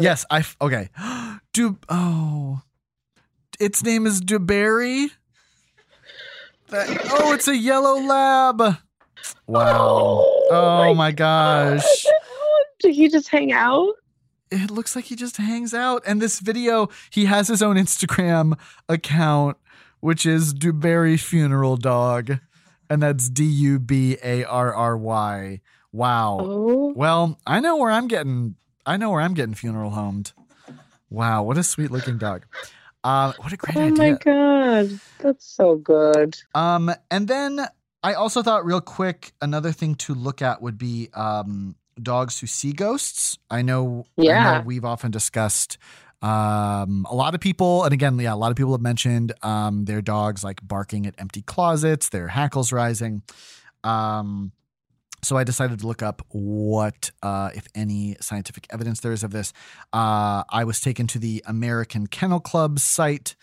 yes, 0.00 0.24
I 0.30 0.38
f- 0.40 0.56
okay. 0.60 0.88
Du 1.52 1.78
oh, 1.88 2.62
its 3.60 3.84
name 3.84 4.06
is 4.06 4.20
Dubarry. 4.20 5.08
That, 6.68 6.88
oh, 7.12 7.32
it's 7.32 7.46
a 7.46 7.56
yellow 7.56 8.00
lab. 8.00 8.60
Wow. 9.46 9.76
Oh, 9.76 10.48
oh 10.50 10.94
my 10.94 11.12
gosh. 11.12 11.82
Did 12.80 12.94
he 12.94 13.08
just 13.08 13.28
hang 13.28 13.52
out? 13.52 13.94
It 14.50 14.70
looks 14.70 14.96
like 14.96 15.04
he 15.06 15.16
just 15.16 15.36
hangs 15.36 15.72
out. 15.74 16.02
And 16.06 16.20
this 16.20 16.40
video, 16.40 16.88
he 17.10 17.26
has 17.26 17.48
his 17.48 17.62
own 17.62 17.76
Instagram 17.76 18.58
account, 18.88 19.56
which 20.00 20.26
is 20.26 20.52
Dubarry 20.54 21.18
Funeral 21.18 21.76
Dog. 21.76 22.38
And 22.90 23.02
that's 23.02 23.28
D 23.28 23.44
U 23.44 23.78
B 23.78 24.18
A 24.22 24.44
R 24.44 24.74
R 24.74 24.96
Y. 24.96 25.60
Wow. 25.92 26.38
Oh, 26.40 26.92
Well, 26.96 27.38
I 27.46 27.60
know 27.60 27.76
where 27.76 27.90
I'm 27.90 28.08
getting. 28.08 28.56
I 28.86 28.96
know 28.96 29.10
where 29.10 29.20
I'm 29.20 29.34
getting 29.34 29.54
funeral 29.54 29.90
homed. 29.90 30.32
Wow, 31.10 31.42
what 31.44 31.58
a 31.58 31.62
sweet 31.62 31.90
looking 31.90 32.18
dog. 32.18 32.46
Uh, 33.02 33.32
what 33.38 33.52
a 33.52 33.56
great 33.56 33.76
idea. 33.76 33.90
oh 33.90 33.96
my 33.96 34.12
god, 34.18 35.00
that's 35.18 35.46
so 35.46 35.76
good. 35.76 36.36
Um, 36.54 36.90
and 37.10 37.28
then 37.28 37.60
I 38.02 38.14
also 38.14 38.42
thought, 38.42 38.64
real 38.64 38.80
quick, 38.80 39.32
another 39.40 39.72
thing 39.72 39.94
to 39.96 40.14
look 40.14 40.42
at 40.42 40.60
would 40.62 40.78
be 40.78 41.08
um, 41.14 41.76
dogs 42.02 42.40
who 42.40 42.46
see 42.46 42.72
ghosts. 42.72 43.38
I 43.50 43.62
know, 43.62 44.06
I 44.18 44.22
know 44.22 44.24
Yeah. 44.24 44.62
we've 44.62 44.84
often 44.84 45.10
discussed. 45.10 45.78
Um, 46.22 47.06
a 47.10 47.14
lot 47.14 47.34
of 47.34 47.40
people, 47.40 47.84
and 47.84 47.92
again, 47.92 48.18
yeah, 48.18 48.32
a 48.32 48.36
lot 48.36 48.50
of 48.50 48.56
people 48.56 48.72
have 48.72 48.80
mentioned 48.80 49.32
um, 49.42 49.84
their 49.84 50.00
dogs 50.00 50.42
like 50.42 50.66
barking 50.66 51.06
at 51.06 51.14
empty 51.18 51.42
closets, 51.42 52.08
their 52.08 52.28
hackles 52.28 52.72
rising. 52.72 53.22
Um, 53.84 54.52
so 55.24 55.36
I 55.36 55.44
decided 55.44 55.80
to 55.80 55.86
look 55.86 56.02
up 56.02 56.22
what, 56.28 57.10
uh, 57.22 57.50
if 57.54 57.66
any, 57.74 58.16
scientific 58.20 58.66
evidence 58.70 59.00
there 59.00 59.12
is 59.12 59.24
of 59.24 59.32
this. 59.32 59.52
Uh, 59.92 60.44
I 60.50 60.64
was 60.64 60.80
taken 60.80 61.06
to 61.08 61.18
the 61.18 61.42
American 61.46 62.06
Kennel 62.06 62.40
Club 62.40 62.78
site. 62.78 63.34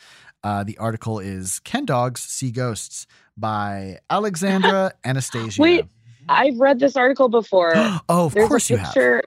Uh, 0.44 0.64
the 0.64 0.78
article 0.78 1.20
is 1.20 1.60
"Can 1.60 1.86
Dogs 1.86 2.22
See 2.22 2.52
Ghosts?" 2.52 3.08
by 3.38 4.00
Alexandra 4.10 4.94
Anastasia. 5.04 5.62
Wait, 5.62 5.86
I've 6.30 6.60
read 6.60 6.80
this 6.80 6.96
article 6.96 7.30
before. 7.30 7.74
oh, 7.76 8.02
of 8.10 8.34
there's 8.34 8.48
course 8.48 8.70
a 8.70 8.74
you 8.74 8.78
have. 8.78 8.88
picture. 8.88 9.24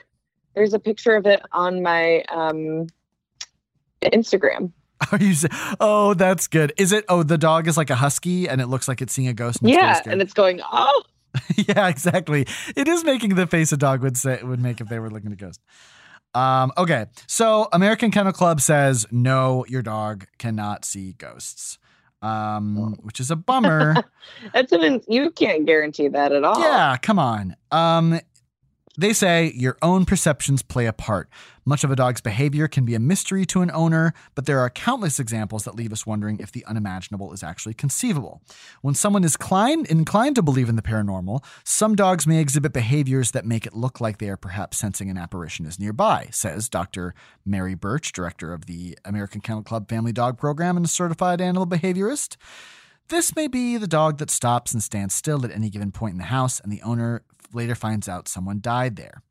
There's 0.54 0.74
a 0.74 0.78
picture 0.78 1.16
of 1.16 1.26
it 1.26 1.42
on 1.52 1.82
my 1.82 2.22
um, 2.32 2.86
Instagram. 4.02 4.72
Are 5.12 5.18
you? 5.18 5.34
Oh, 5.80 6.14
that's 6.14 6.46
good. 6.46 6.72
Is 6.76 6.92
it? 6.92 7.04
Oh, 7.08 7.22
the 7.22 7.38
dog 7.38 7.66
is 7.66 7.76
like 7.76 7.90
a 7.90 7.96
husky, 7.96 8.48
and 8.48 8.60
it 8.60 8.66
looks 8.66 8.86
like 8.86 9.02
it's 9.02 9.12
seeing 9.12 9.28
a 9.28 9.34
ghost. 9.34 9.60
And 9.60 9.70
Yeah, 9.70 10.00
and 10.06 10.22
it's 10.22 10.32
going. 10.32 10.60
Oh, 10.72 11.02
yeah, 11.56 11.88
exactly. 11.88 12.46
It 12.76 12.88
is 12.88 13.04
making 13.04 13.34
the 13.34 13.46
face 13.46 13.72
a 13.72 13.76
dog 13.76 14.02
would 14.02 14.16
say 14.16 14.40
would 14.42 14.60
make 14.60 14.80
if 14.80 14.88
they 14.88 14.98
were 14.98 15.10
looking 15.10 15.28
at 15.28 15.34
a 15.34 15.36
ghost. 15.36 15.60
Um, 16.34 16.72
okay, 16.76 17.06
so 17.28 17.68
American 17.72 18.10
Kennel 18.10 18.32
Club 18.32 18.60
says 18.60 19.06
no, 19.10 19.64
your 19.68 19.82
dog 19.82 20.26
cannot 20.38 20.84
see 20.84 21.12
ghosts, 21.12 21.78
um, 22.22 22.96
which 23.02 23.20
is 23.20 23.30
a 23.30 23.36
bummer. 23.36 23.94
that's 24.52 24.72
an. 24.72 25.00
You 25.06 25.30
can't 25.30 25.64
guarantee 25.64 26.08
that 26.08 26.32
at 26.32 26.42
all. 26.42 26.60
yeah, 26.60 26.96
come 27.00 27.18
on. 27.18 27.56
Um, 27.70 28.20
they 28.96 29.12
say 29.12 29.52
your 29.54 29.76
own 29.82 30.04
perceptions 30.04 30.62
play 30.62 30.86
a 30.86 30.92
part. 30.92 31.28
Much 31.64 31.82
of 31.82 31.90
a 31.90 31.96
dog's 31.96 32.20
behavior 32.20 32.68
can 32.68 32.84
be 32.84 32.94
a 32.94 33.00
mystery 33.00 33.44
to 33.46 33.62
an 33.62 33.70
owner, 33.72 34.12
but 34.34 34.46
there 34.46 34.60
are 34.60 34.70
countless 34.70 35.18
examples 35.18 35.64
that 35.64 35.74
leave 35.74 35.92
us 35.92 36.06
wondering 36.06 36.38
if 36.38 36.52
the 36.52 36.64
unimaginable 36.66 37.32
is 37.32 37.42
actually 37.42 37.74
conceivable. 37.74 38.40
When 38.82 38.94
someone 38.94 39.24
is 39.24 39.34
inclined, 39.34 39.86
inclined 39.86 40.36
to 40.36 40.42
believe 40.42 40.68
in 40.68 40.76
the 40.76 40.82
paranormal, 40.82 41.42
some 41.64 41.96
dogs 41.96 42.26
may 42.26 42.40
exhibit 42.40 42.72
behaviors 42.72 43.32
that 43.32 43.46
make 43.46 43.66
it 43.66 43.74
look 43.74 44.00
like 44.00 44.18
they 44.18 44.28
are 44.28 44.36
perhaps 44.36 44.76
sensing 44.76 45.10
an 45.10 45.18
apparition 45.18 45.66
is 45.66 45.80
nearby, 45.80 46.28
says 46.30 46.68
Dr. 46.68 47.14
Mary 47.44 47.74
Burch, 47.74 48.12
director 48.12 48.52
of 48.52 48.66
the 48.66 48.96
American 49.04 49.40
Kennel 49.40 49.62
Club 49.62 49.88
Family 49.88 50.12
Dog 50.12 50.38
Program 50.38 50.76
and 50.76 50.86
a 50.86 50.88
certified 50.88 51.40
animal 51.40 51.66
behaviorist. 51.66 52.36
This 53.08 53.36
may 53.36 53.48
be 53.48 53.76
the 53.76 53.86
dog 53.86 54.16
that 54.18 54.30
stops 54.30 54.72
and 54.72 54.82
stands 54.82 55.14
still 55.14 55.44
at 55.44 55.50
any 55.50 55.68
given 55.68 55.92
point 55.92 56.12
in 56.12 56.18
the 56.18 56.24
house, 56.24 56.58
and 56.60 56.72
the 56.72 56.80
owner 56.80 57.22
later 57.54 57.74
finds 57.74 58.08
out 58.08 58.28
someone 58.28 58.60
died 58.60 58.96
there. 58.96 59.22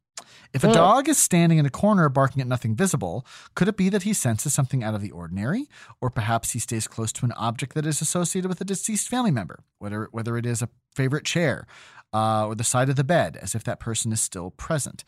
If 0.53 0.63
a 0.63 0.72
dog 0.72 1.10
is 1.10 1.18
standing 1.18 1.58
in 1.58 1.65
a 1.65 1.72
corner 1.72 2.08
barking 2.10 2.42
at 2.42 2.48
nothing 2.48 2.75
visible, 2.75 3.25
could 3.56 3.68
it 3.68 3.75
be 3.75 3.89
that 3.89 4.03
he 4.03 4.13
senses 4.13 4.53
something 4.53 4.84
out 4.84 4.94
of 4.94 5.01
the 5.01 5.10
ordinary? 5.10 5.68
Or 6.00 6.12
perhaps 6.12 6.51
he 6.51 6.60
stays 6.60 6.88
close 6.88 7.12
to 7.13 7.25
an 7.25 7.32
object 7.34 7.74
that 7.74 7.88
is 7.88 8.01
associated 8.01 8.50
with 8.50 8.62
a 8.62 8.65
deceased 8.65 9.10
family 9.10 9.32
member, 9.32 9.63
whether, 9.80 10.10
whether 10.12 10.38
it 10.38 10.46
is 10.46 10.62
a 10.62 10.70
favorite 10.94 11.25
chair 11.25 11.65
uh, 12.13 12.48
or 12.48 12.55
the 12.55 12.63
side 12.63 12.89
of 12.89 12.96
the 12.96 13.03
bed, 13.03 13.38
as 13.41 13.55
if 13.55 13.63
that 13.63 13.79
person 13.79 14.12
is 14.12 14.22
still 14.22 14.51
present. 14.51 15.03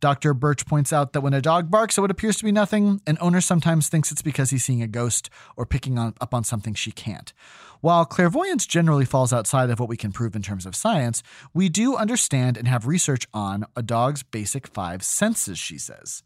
Dr. 0.00 0.32
Burch 0.32 0.66
points 0.66 0.92
out 0.92 1.12
that 1.12 1.20
when 1.20 1.34
a 1.34 1.42
dog 1.42 1.70
barks 1.70 1.98
at 1.98 2.00
what 2.00 2.10
appears 2.10 2.36
to 2.38 2.44
be 2.44 2.52
nothing, 2.52 3.00
an 3.06 3.18
owner 3.20 3.40
sometimes 3.40 3.88
thinks 3.88 4.10
it's 4.10 4.22
because 4.22 4.50
he's 4.50 4.64
seeing 4.64 4.82
a 4.82 4.86
ghost 4.86 5.28
or 5.56 5.66
picking 5.66 5.98
on, 5.98 6.14
up 6.20 6.32
on 6.32 6.42
something 6.42 6.74
she 6.74 6.90
can't. 6.90 7.32
While 7.80 8.04
clairvoyance 8.04 8.66
generally 8.66 9.04
falls 9.04 9.32
outside 9.32 9.70
of 9.70 9.78
what 9.78 9.88
we 9.88 9.96
can 9.96 10.12
prove 10.12 10.34
in 10.36 10.42
terms 10.42 10.66
of 10.66 10.76
science, 10.76 11.22
we 11.54 11.68
do 11.68 11.96
understand 11.96 12.56
and 12.56 12.68
have 12.68 12.86
research 12.86 13.26
on 13.32 13.64
a 13.76 13.82
dog's 13.82 14.22
basic 14.22 14.66
five 14.66 15.02
senses, 15.02 15.58
she 15.58 15.78
says. 15.78 16.22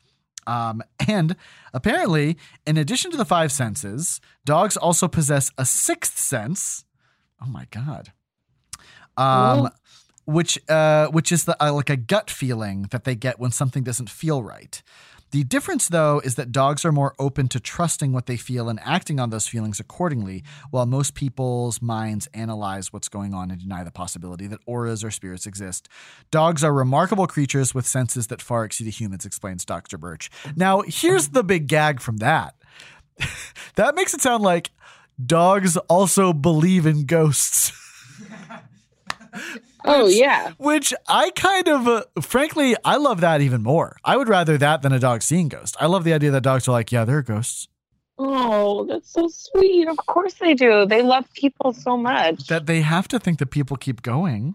Um, 0.46 0.82
and 1.08 1.36
apparently, 1.72 2.36
in 2.66 2.76
addition 2.76 3.10
to 3.12 3.16
the 3.16 3.24
five 3.24 3.50
senses, 3.50 4.20
dogs 4.44 4.76
also 4.76 5.08
possess 5.08 5.50
a 5.58 5.64
sixth 5.64 6.18
sense. 6.18 6.84
Oh 7.40 7.46
my 7.46 7.66
God. 7.70 8.12
Um. 9.16 9.70
Which 10.26 10.58
uh, 10.68 11.08
which 11.08 11.30
is 11.30 11.44
the, 11.44 11.56
uh, 11.62 11.72
like 11.72 11.90
a 11.90 11.96
gut 11.96 12.30
feeling 12.30 12.86
that 12.90 13.04
they 13.04 13.14
get 13.14 13.38
when 13.38 13.50
something 13.50 13.82
doesn't 13.82 14.08
feel 14.08 14.42
right. 14.42 14.82
The 15.34 15.42
difference, 15.42 15.88
though, 15.88 16.20
is 16.22 16.36
that 16.36 16.52
dogs 16.52 16.84
are 16.84 16.92
more 16.92 17.12
open 17.18 17.48
to 17.48 17.58
trusting 17.58 18.12
what 18.12 18.26
they 18.26 18.36
feel 18.36 18.68
and 18.68 18.78
acting 18.84 19.18
on 19.18 19.30
those 19.30 19.48
feelings 19.48 19.80
accordingly, 19.80 20.44
while 20.70 20.86
most 20.86 21.16
people's 21.16 21.82
minds 21.82 22.28
analyze 22.32 22.92
what's 22.92 23.08
going 23.08 23.34
on 23.34 23.50
and 23.50 23.60
deny 23.60 23.82
the 23.82 23.90
possibility 23.90 24.46
that 24.46 24.60
auras 24.64 25.02
or 25.02 25.10
spirits 25.10 25.44
exist. 25.44 25.88
Dogs 26.30 26.62
are 26.62 26.72
remarkable 26.72 27.26
creatures 27.26 27.74
with 27.74 27.84
senses 27.84 28.28
that 28.28 28.40
far 28.40 28.64
exceed 28.64 28.86
humans, 28.86 29.26
explains 29.26 29.64
Dr. 29.64 29.98
Burch. 29.98 30.30
Now, 30.54 30.82
here's 30.86 31.30
the 31.30 31.42
big 31.42 31.66
gag 31.66 32.00
from 32.00 32.18
that. 32.18 32.54
that 33.74 33.96
makes 33.96 34.14
it 34.14 34.20
sound 34.20 34.44
like 34.44 34.70
dogs 35.26 35.76
also 35.88 36.32
believe 36.32 36.86
in 36.86 37.06
ghosts. 37.06 37.72
Oh 39.86 40.06
Which- 40.06 40.16
yeah. 40.16 40.52
Which 40.58 40.94
I 41.08 41.30
kind 41.30 41.68
of, 41.68 41.86
uh, 41.88 42.04
frankly, 42.22 42.74
I 42.84 42.96
love 42.96 43.20
that 43.20 43.40
even 43.42 43.62
more. 43.62 43.96
I 44.04 44.16
would 44.16 44.28
rather 44.28 44.56
that 44.58 44.82
than 44.82 44.92
a 44.92 44.98
dog 44.98 45.22
seeing 45.22 45.48
ghosts. 45.48 45.76
I 45.80 45.86
love 45.86 46.04
the 46.04 46.12
idea 46.14 46.30
that 46.30 46.42
dogs 46.42 46.66
are 46.68 46.72
like, 46.72 46.90
yeah, 46.90 47.04
they're 47.04 47.22
ghosts. 47.22 47.68
Oh, 48.18 48.84
that's 48.86 49.10
so 49.12 49.28
sweet. 49.28 49.88
Of 49.88 49.96
course 50.06 50.34
they 50.34 50.54
do. 50.54 50.86
They 50.86 51.02
love 51.02 51.26
people 51.34 51.72
so 51.72 51.96
much. 51.96 52.46
That 52.46 52.66
they 52.66 52.80
have 52.80 53.08
to 53.08 53.18
think 53.18 53.38
that 53.40 53.50
people 53.50 53.76
keep 53.76 54.02
going. 54.02 54.54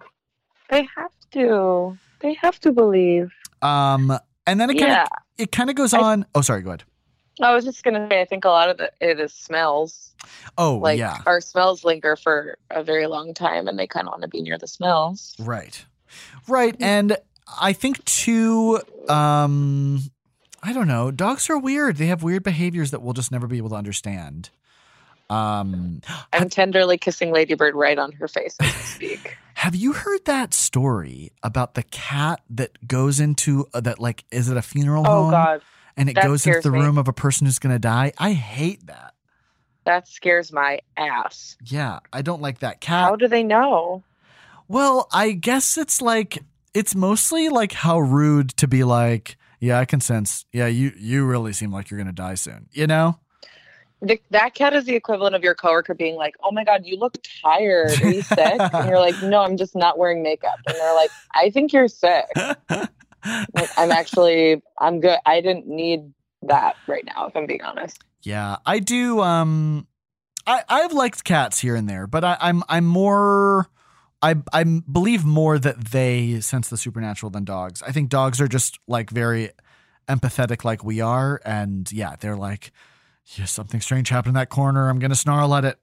they 0.70 0.88
have 0.96 1.12
to. 1.32 1.98
They 2.22 2.34
have 2.36 2.60
to 2.62 2.72
believe. 2.72 3.32
Um, 3.62 4.18
And 4.48 4.60
then 4.60 4.70
it 4.70 4.80
kind 4.80 4.92
of 4.92 4.98
yeah. 4.98 5.08
it 5.38 5.52
kind 5.52 5.70
of 5.70 5.76
goes 5.76 5.94
I- 5.94 6.00
on. 6.02 6.26
Oh, 6.34 6.42
sorry. 6.42 6.62
Go 6.62 6.70
ahead. 6.72 6.84
I 7.42 7.54
was 7.54 7.66
just 7.66 7.84
gonna 7.84 8.08
say 8.10 8.22
I 8.22 8.26
think 8.26 8.46
a 8.46 8.50
lot 8.50 8.70
of 8.70 8.78
the, 8.78 8.92
it 9.00 9.20
is 9.20 9.34
smells. 9.34 10.14
Oh, 10.58 10.76
Like 10.78 11.00
yeah. 11.00 11.22
our 11.26 11.42
smells 11.42 11.84
linger 11.86 12.16
for 12.16 12.58
a 12.70 12.84
very 12.84 13.08
long 13.08 13.34
time, 13.34 13.68
and 13.68 13.78
they 13.80 13.88
kind 13.88 14.08
of 14.08 14.12
want 14.12 14.22
to 14.24 14.28
be 14.28 14.42
near 14.42 14.58
the 14.58 14.68
smells. 14.68 15.36
Right. 15.40 15.86
Right. 16.48 16.76
And 16.80 17.18
I 17.62 17.74
think 17.74 18.04
too, 18.06 18.82
um, 19.08 20.02
I 20.62 20.74
don't 20.74 20.88
know, 20.88 21.12
dogs 21.12 21.50
are 21.50 21.58
weird. 21.58 21.98
They 21.98 22.08
have 22.08 22.22
weird 22.24 22.44
behaviors 22.44 22.92
that 22.92 23.02
we'll 23.02 23.14
just 23.14 23.32
never 23.32 23.48
be 23.48 23.58
able 23.58 23.70
to 23.70 23.76
understand. 23.76 24.50
Um, 25.30 26.02
I'm 26.34 26.50
tenderly 26.50 26.98
kissing 26.98 27.32
Ladybird 27.32 27.76
right 27.76 28.00
on 28.00 28.12
her 28.14 28.28
face 28.28 28.56
as 28.60 28.74
speak. 28.96 29.38
have 29.54 29.76
you 29.76 29.94
heard 29.94 30.26
that 30.26 30.56
story 30.56 31.32
about 31.44 31.76
the 31.76 31.84
cat 31.84 32.42
that 32.50 32.88
goes 32.88 33.20
into 33.20 33.68
uh, 33.74 33.80
that, 33.82 34.00
like, 34.00 34.24
is 34.32 34.50
it 34.50 34.58
a 34.58 34.64
funeral 34.64 35.04
oh 35.08 35.24
home? 35.24 35.32
God, 35.32 35.62
And 36.00 36.10
it 36.10 36.16
that 36.16 36.26
goes 36.26 36.48
into 36.48 36.62
the 36.62 36.72
me. 36.72 36.80
room 36.80 36.98
of 36.98 37.08
a 37.08 37.14
person 37.14 37.46
who's 37.46 37.60
going 37.60 37.76
to 37.76 37.80
die? 37.80 38.14
I 38.18 38.32
hate 38.34 38.88
that. 38.88 39.14
that 39.86 40.08
scares 40.08 40.52
my 40.52 40.80
ass. 40.98 41.58
Yeah. 41.66 42.00
I 42.14 42.22
don't 42.22 42.42
like 42.42 42.60
that 42.60 42.80
cat. 42.82 43.04
How 43.10 43.16
do 43.16 43.28
they 43.28 43.44
know? 43.44 44.04
Well, 44.68 45.08
I 45.12 45.32
guess 45.32 45.78
it's 45.78 46.02
like 46.02 46.40
it's 46.74 46.96
mostly 46.96 47.50
like 47.50 47.72
how 47.74 48.00
rude 48.00 48.50
to 48.58 48.68
be 48.68 48.84
like, 48.84 49.38
yeah, 49.60 49.80
I 49.80 49.86
can 49.86 50.00
sense. 50.00 50.46
Yeah, 50.54 50.68
you 50.68 50.94
you 50.98 51.26
really 51.26 51.54
seem 51.54 51.72
like 51.72 51.90
you're 51.90 51.98
gonna 51.98 52.12
die 52.14 52.36
soon. 52.36 52.70
You 52.72 52.88
know? 52.88 53.20
The, 54.02 54.22
that 54.30 54.54
cat 54.54 54.74
is 54.74 54.86
the 54.86 54.96
equivalent 54.96 55.36
of 55.36 55.44
your 55.44 55.56
coworker 55.56 55.94
being 55.94 56.16
like, 56.16 56.36
"Oh 56.42 56.52
my 56.52 56.64
God, 56.64 56.84
you 56.86 56.96
look 56.98 57.18
tired. 57.44 58.02
Are 58.02 58.10
you 58.10 58.22
sick?" 58.22 58.38
and 58.40 58.88
you're 58.90 59.00
like, 59.00 59.22
"No, 59.24 59.42
I'm 59.42 59.58
just 59.58 59.76
not 59.76 59.98
wearing 59.98 60.24
makeup." 60.24 60.56
And 60.68 60.78
they're 60.78 60.96
like, 60.96 61.10
"I 61.36 61.50
think 61.50 61.74
you're 61.74 61.90
sick." 61.90 62.26
Like, 63.54 63.70
I'm 63.78 63.92
actually, 63.92 64.62
I'm 64.80 65.00
good. 65.02 65.18
I 65.26 65.42
didn't 65.42 65.68
need 65.68 66.14
that 66.44 66.78
right 66.88 67.04
now, 67.06 67.28
if 67.28 67.36
I'm 67.36 67.46
being 67.46 67.62
honest. 67.64 68.02
yeah, 68.24 68.58
I 68.66 68.80
do. 68.80 69.22
Um, 69.22 69.88
I 70.48 70.64
I've 70.68 70.94
liked 70.94 71.24
cats 71.24 71.60
here 71.60 71.76
and 71.76 71.88
there, 71.90 72.08
but 72.08 72.24
I, 72.24 72.38
I'm 72.40 72.64
I'm 72.70 72.86
more. 72.86 73.68
I 74.22 74.36
I 74.52 74.64
believe 74.64 75.24
more 75.26 75.60
that 75.60 75.92
they 75.92 76.40
sense 76.42 76.70
the 76.70 76.78
supernatural 76.78 77.30
than 77.30 77.46
dogs. 77.46 77.82
I 77.84 77.92
think 77.92 78.10
dogs 78.10 78.42
are 78.42 78.48
just 78.48 78.80
like 78.88 79.10
very 79.10 79.52
empathetic, 80.08 80.64
like 80.66 80.84
we 80.84 81.02
are, 81.02 81.40
and 81.46 81.90
yeah, 81.92 82.16
they're 82.20 82.36
like, 82.36 82.72
yeah, 83.36 83.46
something 83.46 83.80
strange 83.80 84.10
happened 84.10 84.32
in 84.32 84.36
that 84.36 84.50
corner. 84.50 84.90
I'm 84.90 85.00
gonna 85.00 85.16
snarl 85.16 85.54
at 85.56 85.66
it. 85.66 85.78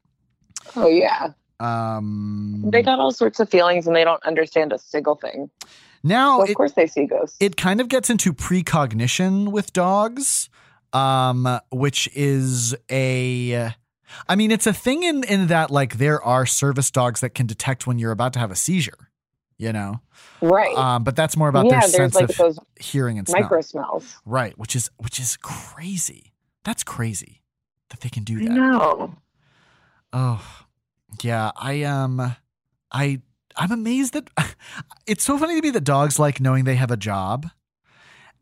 Oh 0.74 0.88
yeah, 0.88 1.28
Um, 1.60 2.64
they 2.70 2.82
got 2.82 2.98
all 2.98 3.12
sorts 3.12 3.40
of 3.40 3.48
feelings, 3.48 3.86
and 3.86 3.94
they 3.94 4.04
don't 4.04 4.24
understand 4.24 4.72
a 4.72 4.78
single 4.78 5.14
thing. 5.14 5.48
Now 6.06 6.38
So 6.38 6.44
of 6.44 6.50
it, 6.50 6.54
course, 6.54 6.72
they 6.72 6.86
see 6.86 7.06
ghosts. 7.06 7.36
it 7.40 7.56
kind 7.56 7.80
of 7.80 7.88
gets 7.88 8.08
into 8.10 8.32
precognition 8.32 9.50
with 9.50 9.72
dogs 9.72 10.48
um 10.92 11.60
which 11.70 12.08
is 12.14 12.74
a 12.90 13.72
i 14.28 14.36
mean 14.36 14.50
it's 14.50 14.66
a 14.66 14.72
thing 14.72 15.02
in 15.02 15.24
in 15.24 15.48
that 15.48 15.70
like 15.70 15.98
there 15.98 16.22
are 16.22 16.46
service 16.46 16.90
dogs 16.90 17.20
that 17.20 17.30
can 17.30 17.46
detect 17.46 17.86
when 17.86 17.98
you're 17.98 18.12
about 18.12 18.32
to 18.32 18.38
have 18.38 18.50
a 18.50 18.56
seizure 18.56 19.10
you 19.58 19.72
know 19.72 20.00
right. 20.40 20.76
um 20.76 21.02
but 21.04 21.16
that's 21.16 21.36
more 21.36 21.48
about 21.48 21.66
yeah, 21.66 21.80
their 21.80 21.90
sense 21.90 22.14
like 22.14 22.30
of 22.30 22.36
those 22.36 22.58
hearing 22.78 23.18
and 23.18 23.28
smell 23.28 23.42
micro 23.42 23.60
smells. 23.60 24.16
right 24.24 24.56
which 24.58 24.76
is 24.76 24.88
which 24.98 25.18
is 25.18 25.36
crazy 25.42 26.32
that's 26.64 26.84
crazy 26.84 27.42
that 27.90 28.00
they 28.00 28.08
can 28.08 28.24
do 28.24 28.38
that 28.40 28.50
know. 28.50 29.14
Oh, 30.12 30.64
yeah. 31.22 31.50
I 31.56 31.82
um, 31.82 32.34
I 32.90 33.20
I'm 33.56 33.72
amazed 33.72 34.14
that 34.14 34.30
it's 35.06 35.24
so 35.24 35.38
funny 35.38 35.56
to 35.56 35.62
me 35.62 35.70
that 35.70 35.84
dogs 35.84 36.18
like 36.18 36.40
knowing 36.40 36.64
they 36.64 36.76
have 36.76 36.90
a 36.90 36.96
job, 36.96 37.48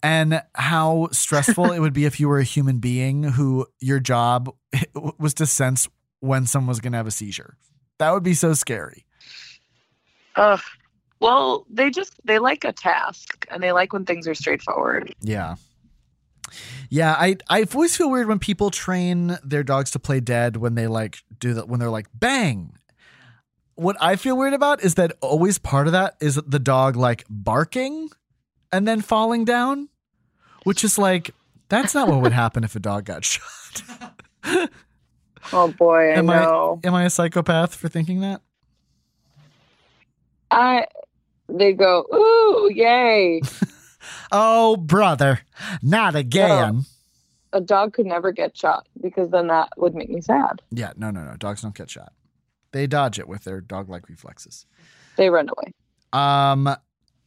and 0.03 0.43
how 0.55 1.09
stressful 1.13 1.73
it 1.73 1.79
would 1.81 1.95
be 1.95 2.05
if 2.05 2.21
you 2.21 2.29
were 2.29 2.39
a 2.39 2.45
human 2.45 2.79
being 2.79 3.23
who 3.23 3.67
your 3.81 4.01
job 4.01 4.55
was 5.19 5.35
to 5.35 5.47
sense 5.47 5.89
when 6.21 6.47
someone 6.47 6.69
was 6.69 6.81
going 6.81 6.93
to 6.93 6.99
have 6.99 7.07
a 7.07 7.11
seizure. 7.11 7.57
That 7.99 8.13
would 8.13 8.23
be 8.23 8.35
so 8.35 8.55
scary. 8.55 9.07
Ugh. 10.37 10.61
Well, 11.21 11.65
they 11.71 11.91
just 11.91 12.15
they 12.25 12.39
like 12.39 12.65
a 12.65 12.73
task, 12.73 13.47
and 13.51 13.63
they 13.63 13.73
like 13.73 13.93
when 13.93 14.05
things 14.05 14.29
are 14.29 14.35
straightforward. 14.35 15.15
Yeah. 15.21 15.55
Yeah, 16.91 17.15
I 17.19 17.37
I 17.49 17.65
always 17.75 17.97
feel 17.97 18.11
weird 18.11 18.29
when 18.29 18.39
people 18.39 18.71
train 18.71 19.39
their 19.43 19.63
dogs 19.63 19.91
to 19.93 19.99
play 19.99 20.21
dead 20.21 20.57
when 20.57 20.75
they 20.75 20.87
like 20.87 21.19
do 21.39 21.55
that 21.55 21.69
when 21.69 21.81
they're 21.81 21.89
like 21.91 22.09
bang. 22.15 22.75
What 23.77 23.97
I 24.01 24.17
feel 24.17 24.37
weird 24.37 24.53
about 24.55 24.83
is 24.85 24.95
that 24.95 25.13
always 25.21 25.59
part 25.59 25.87
of 25.87 25.93
that 25.93 26.17
is 26.21 26.37
the 26.47 26.59
dog 26.61 26.97
like 26.97 27.25
barking 27.29 28.09
and 28.73 28.87
then 28.87 29.01
falling 29.01 29.45
down, 29.45 29.89
which 30.65 30.85
is 30.85 30.99
like 30.99 31.33
that's 31.69 31.95
not 31.95 32.09
what 32.09 32.21
would 32.23 32.33
happen 32.33 32.63
if 32.65 32.77
a 32.77 32.81
dog 32.81 33.05
got 33.05 33.25
shot. 33.25 33.43
Oh 35.53 35.69
boy, 35.77 36.11
I 36.13 36.15
Am 36.19 36.31
I- 36.31 36.77
Am 36.85 36.95
I 36.95 37.05
a 37.05 37.11
psychopath 37.11 37.75
for 37.75 37.89
thinking 37.89 38.21
that? 38.21 38.41
I 40.51 40.87
they 41.49 41.73
go, 41.73 42.05
ooh, 42.15 42.71
yay. 42.73 43.41
Oh, 44.31 44.77
brother, 44.77 45.41
not 45.81 46.15
again. 46.17 46.85
A 47.53 47.61
dog 47.61 47.93
could 47.95 48.05
never 48.07 48.33
get 48.33 48.57
shot 48.57 48.87
because 49.01 49.31
then 49.31 49.47
that 49.47 49.69
would 49.77 49.95
make 49.95 50.11
me 50.11 50.21
sad. 50.21 50.61
Yeah, 50.71 50.93
no, 50.97 51.11
no, 51.11 51.23
no. 51.25 51.37
Dogs 51.37 51.63
don't 51.63 51.75
get 51.75 51.89
shot. 51.89 52.13
They 52.75 52.89
dodge 52.89 53.21
it 53.21 53.29
with 53.29 53.45
their 53.45 53.61
dog-like 53.61 54.09
reflexes. 54.09 54.67
They 55.17 55.31
run 55.31 55.49
away. 55.49 55.73
Um, 56.13 56.75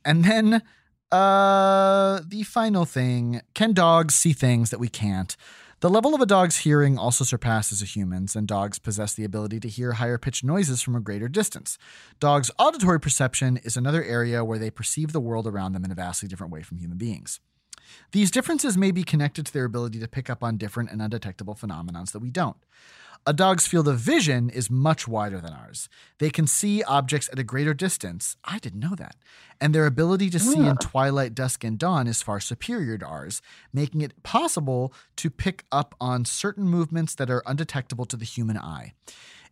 and 0.04 0.26
then 0.26 0.62
uh, 1.10 2.20
the 2.28 2.44
final 2.44 2.84
thing: 2.84 3.40
can 3.54 3.72
dogs 3.72 4.14
see 4.14 4.34
things 4.34 4.72
that 4.72 4.80
we 4.80 4.90
can't? 4.90 5.38
The 5.80 5.90
level 5.90 6.14
of 6.14 6.20
a 6.20 6.26
dog's 6.26 6.58
hearing 6.58 6.98
also 6.98 7.24
surpasses 7.24 7.82
a 7.82 7.86
human's, 7.86 8.36
and 8.36 8.46
dogs 8.46 8.78
possess 8.78 9.14
the 9.14 9.24
ability 9.24 9.62
to 9.62 9.70
hear 9.70 9.94
higher 9.94 10.18
pitched 10.18 10.44
noises 10.44 10.82
from 10.82 10.96
a 10.96 11.00
greater 11.00 11.30
distance. 11.30 11.78
Dogs' 12.20 12.52
auditory 12.60 13.00
perception 13.00 13.56
is 13.64 13.78
another 13.78 14.04
area 14.04 14.44
where 14.44 14.60
they 14.60 14.70
perceive 14.70 15.14
the 15.14 15.22
world 15.22 15.48
around 15.48 15.72
them 15.72 15.86
in 15.86 15.92
a 15.92 15.96
vastly 15.96 16.28
different 16.28 16.52
way 16.52 16.62
from 16.62 16.78
human 16.78 16.98
beings. 16.98 17.40
These 18.12 18.32
differences 18.32 18.78
may 18.78 18.91
be 18.91 19.04
connected 19.04 19.45
to 19.45 19.54
their 19.54 19.65
ability 19.65 20.00
to 20.00 20.08
pick 20.08 20.30
up 20.30 20.43
on 20.43 20.58
different 20.58 20.91
and 20.91 21.02
undetectable 21.02 21.56
phenomena 21.56 21.97
that 22.12 22.19
we 22.19 22.32
don't. 22.32 22.58
A 23.26 23.34
dog's 23.34 23.67
field 23.67 23.88
of 23.88 24.00
vision 24.00 24.50
is 24.50 24.69
much 24.69 25.08
wider 25.08 25.41
than 25.41 25.52
ours. 25.52 25.89
They 26.19 26.30
can 26.30 26.47
see 26.47 26.84
objects 26.84 27.28
at 27.32 27.39
a 27.39 27.43
greater 27.43 27.73
distance. 27.73 28.38
I 28.45 28.60
didn't 28.60 28.80
know 28.80 28.95
that. 28.95 29.15
And 29.60 29.76
their 29.76 29.86
ability 29.86 30.30
to 30.30 30.39
see 30.39 30.60
in 30.60 30.78
twilight, 30.78 31.36
dusk, 31.36 31.63
and 31.63 31.78
dawn 31.78 32.08
is 32.08 32.21
far 32.21 32.39
superior 32.39 32.97
to 33.00 33.06
ours, 33.06 33.41
making 33.73 34.02
it 34.02 34.23
possible 34.23 34.93
to 35.17 35.30
pick 35.30 35.65
up 35.71 35.95
on 36.00 36.23
certain 36.23 36.65
movements 36.65 37.15
that 37.15 37.30
are 37.30 37.43
undetectable 37.45 38.06
to 38.06 38.15
the 38.15 38.23
human 38.23 38.58
eye. 38.58 38.93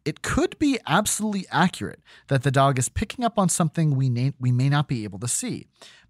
It 0.05 0.21
could 0.21 0.57
be 0.59 0.77
absolutely 0.85 1.47
accurate 1.51 2.01
that 2.27 2.43
the 2.43 2.51
dog 2.51 2.77
is 2.77 2.89
picking 2.89 3.25
up 3.25 3.39
on 3.39 3.49
something 3.49 3.95
we 3.95 4.09
may, 4.09 4.33
we 4.39 4.51
may 4.51 4.69
not 4.69 4.87
be 4.87 5.03
able 5.03 5.17
to 5.19 5.27
see, 5.27 5.65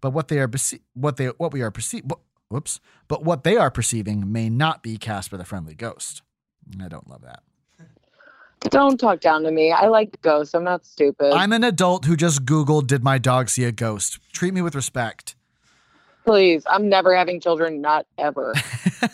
but 0.06 0.14
what 0.14 0.28
they 0.28 0.38
are 0.38 0.48
perce- 0.48 0.78
what 0.94 1.18
they 1.18 1.26
what 1.30 1.52
we 1.52 1.64
are 1.64 1.72
perceiving 1.72 2.12
whoops, 2.50 2.80
but 3.08 3.24
what 3.24 3.44
they 3.44 3.58
are 3.58 3.72
perceiving 3.72 4.32
may 4.32 4.52
not 4.52 4.84
be 4.84 5.00
cast 5.00 5.32
by 5.32 5.38
the 5.38 5.44
friendly 5.44 5.74
ghost. 5.74 6.22
I 6.80 6.88
don't 6.90 7.10
love 7.10 7.24
that. 7.24 7.42
Don't 8.70 9.00
talk 9.00 9.20
down 9.20 9.42
to 9.42 9.52
me. 9.52 9.72
I 9.72 9.88
like 9.88 10.22
ghosts. 10.22 10.54
I'm 10.54 10.64
not 10.64 10.86
stupid. 10.86 11.34
I'm 11.34 11.52
an 11.54 11.64
adult 11.64 12.06
who 12.06 12.16
just 12.16 12.46
Googled, 12.46 12.86
did 12.86 13.04
my 13.04 13.18
dog 13.18 13.50
see 13.50 13.64
a 13.64 13.72
ghost? 13.72 14.20
Treat 14.32 14.54
me 14.54 14.62
with 14.62 14.76
respect. 14.76 15.36
Please, 16.24 16.62
I'm 16.70 16.88
never 16.88 17.16
having 17.16 17.40
children. 17.40 17.82
Not 17.82 18.06
ever. 18.20 18.54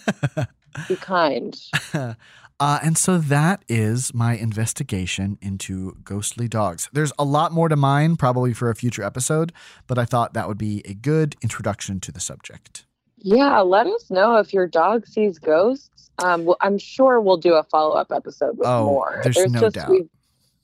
Be 0.90 0.98
kind. 0.98 1.58
uh, 2.62 2.80
and 2.84 2.97
so 2.97 3.17
that 3.17 3.63
is 3.67 4.13
my 4.13 4.36
investigation 4.36 5.38
into 5.41 5.97
ghostly 6.04 6.47
dogs. 6.47 6.88
There's 6.93 7.12
a 7.19 7.26
lot 7.26 7.52
more 7.52 7.67
to 7.67 7.76
mine, 7.76 8.15
probably 8.15 8.54
for 8.54 8.69
a 8.69 8.76
future 8.76 9.04
episode, 9.04 9.52
but 9.88 9.97
I 9.97 10.06
thought 10.06 10.34
that 10.34 10.47
would 10.47 10.58
be 10.58 10.82
a 10.86 10.93
good 10.93 11.36
introduction 11.41 12.00
to 12.02 12.12
the 12.12 12.19
subject. 12.19 12.86
Yeah, 13.17 13.60
let 13.60 13.86
us 13.88 14.10
know 14.10 14.38
if 14.38 14.54
your 14.54 14.67
dog 14.67 15.06
sees 15.08 15.38
ghosts. 15.39 16.10
Um, 16.24 16.45
well, 16.45 16.58
I'm 16.62 16.78
sure 16.78 17.19
we'll 17.19 17.38
do 17.38 17.54
a 17.56 17.63
follow 17.63 17.95
up 17.95 18.12
episode 18.12 18.58
with 18.58 18.67
Oh, 18.67 18.86
more. 18.86 19.21
there's 19.24 19.52
no 19.52 19.60
just 19.62 19.76
doubt. 19.76 19.89
we've 19.89 20.10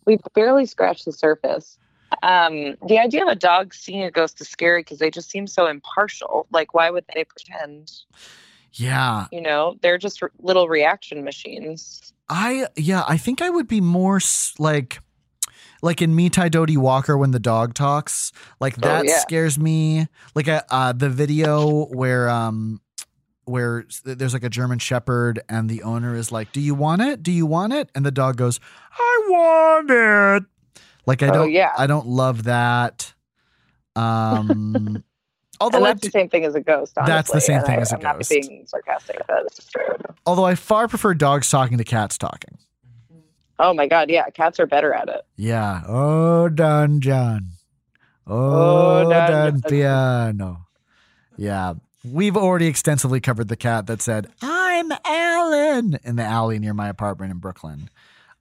we've 0.05 0.21
barely 0.33 0.65
scratched 0.65 1.05
the 1.05 1.11
surface. 1.11 1.77
Um, 2.23 2.75
the 2.87 2.97
idea 2.99 3.21
of 3.23 3.27
a 3.27 3.35
dog 3.35 3.73
seeing 3.73 4.03
a 4.03 4.11
ghost 4.11 4.39
is 4.39 4.47
scary 4.47 4.81
because 4.81 4.99
they 4.99 5.11
just 5.11 5.29
seem 5.29 5.45
so 5.45 5.67
impartial. 5.67 6.47
Like, 6.51 6.73
why 6.73 6.89
would 6.89 7.05
they 7.13 7.25
pretend? 7.25 7.91
Yeah, 8.73 9.27
You 9.31 9.41
know, 9.41 9.77
they're 9.81 9.97
just 9.97 10.21
r- 10.21 10.31
little 10.39 10.67
reaction 10.69 11.23
machines. 11.23 12.13
I 12.29 12.67
yeah, 12.75 13.03
I 13.07 13.17
think 13.17 13.41
I 13.41 13.49
would 13.49 13.67
be 13.67 13.81
more 13.81 14.17
s- 14.17 14.53
like 14.59 14.99
like 15.81 16.01
in 16.01 16.15
Me 16.15 16.29
Tai 16.29 16.49
Dodie 16.49 16.77
Walker 16.77 17.17
when 17.17 17.31
the 17.31 17.39
dog 17.39 17.73
talks. 17.73 18.31
Like 18.59 18.77
Oh, 18.77 18.81
that 18.81 19.05
yeah. 19.05 19.19
scares 19.19 19.57
me. 19.57 20.07
Like 20.35 20.47
uh, 20.47 20.61
uh 20.69 20.93
the 20.93 21.09
video 21.09 21.85
where 21.85 22.29
um 22.29 22.81
where 23.45 23.85
there's 24.03 24.33
like 24.33 24.43
a 24.43 24.49
German 24.49 24.77
shepherd 24.79 25.39
and 25.47 25.69
the 25.69 25.83
owner 25.83 26.15
is 26.15 26.31
like, 26.33 26.51
"Do 26.51 26.59
you 26.59 26.75
want 26.75 27.01
it? 27.01 27.23
Do 27.23 27.31
you 27.31 27.45
want 27.45 27.71
it?" 27.73 27.89
and 27.95 28.05
the 28.05 28.11
dog 28.11 28.35
goes, 28.35 28.59
"I 28.91 29.27
want 29.29 29.89
it." 29.89 30.49
Like 31.05 31.23
I 31.23 31.27
Oh, 31.29 31.33
don't 31.33 31.51
yeah. 31.51 31.71
I 31.77 31.87
don't 31.87 32.07
love 32.07 32.43
that. 32.43 33.13
Um 33.95 35.03
although 35.59 35.77
and 35.77 35.85
that's 35.87 36.01
do- 36.01 36.07
the 36.07 36.11
same 36.11 36.29
thing 36.29 36.45
as 36.45 36.55
a 36.55 36.61
ghost. 36.61 36.97
Honestly. 36.97 37.13
That's 37.13 37.31
the 37.31 37.41
same 37.41 37.57
and 37.57 37.65
thing 37.65 37.77
I, 37.79 37.81
as 37.81 37.91
a 37.91 37.95
I'm 37.95 38.01
not 38.01 38.17
ghost. 38.17 38.29
being 38.29 38.65
sarcastic. 38.67 39.25
That 39.27 39.45
is 39.51 39.65
true. 39.65 39.95
although 40.25 40.45
I 40.45 40.55
far 40.55 40.87
prefer 40.87 41.13
dogs 41.13 41.49
talking 41.49 41.77
to 41.77 41.83
cats 41.83 42.17
talking. 42.17 42.57
Oh 43.59 43.73
my 43.73 43.87
god, 43.87 44.09
yeah, 44.09 44.29
cats 44.29 44.59
are 44.59 44.67
better 44.67 44.93
at 44.93 45.09
it. 45.09 45.21
Yeah. 45.35 45.81
Oh, 45.87 46.47
Don 46.49 47.01
John. 47.01 47.49
Oh, 48.27 49.05
Oh, 49.05 49.09
Don 49.09 49.31
Don 49.53 49.61
Piano. 49.61 50.65
Yeah. 51.37 51.73
We've 52.09 52.37
already 52.37 52.67
extensively 52.67 53.19
covered 53.19 53.47
the 53.47 53.55
cat 53.57 53.87
that 53.87 54.01
said, 54.01 54.27
I'm 54.41 54.91
Alan 55.03 55.97
in 56.03 56.15
the 56.17 56.23
alley 56.23 56.59
near 56.59 56.73
my 56.73 56.87
apartment 56.87 57.31
in 57.31 57.39
Brooklyn. 57.39 57.89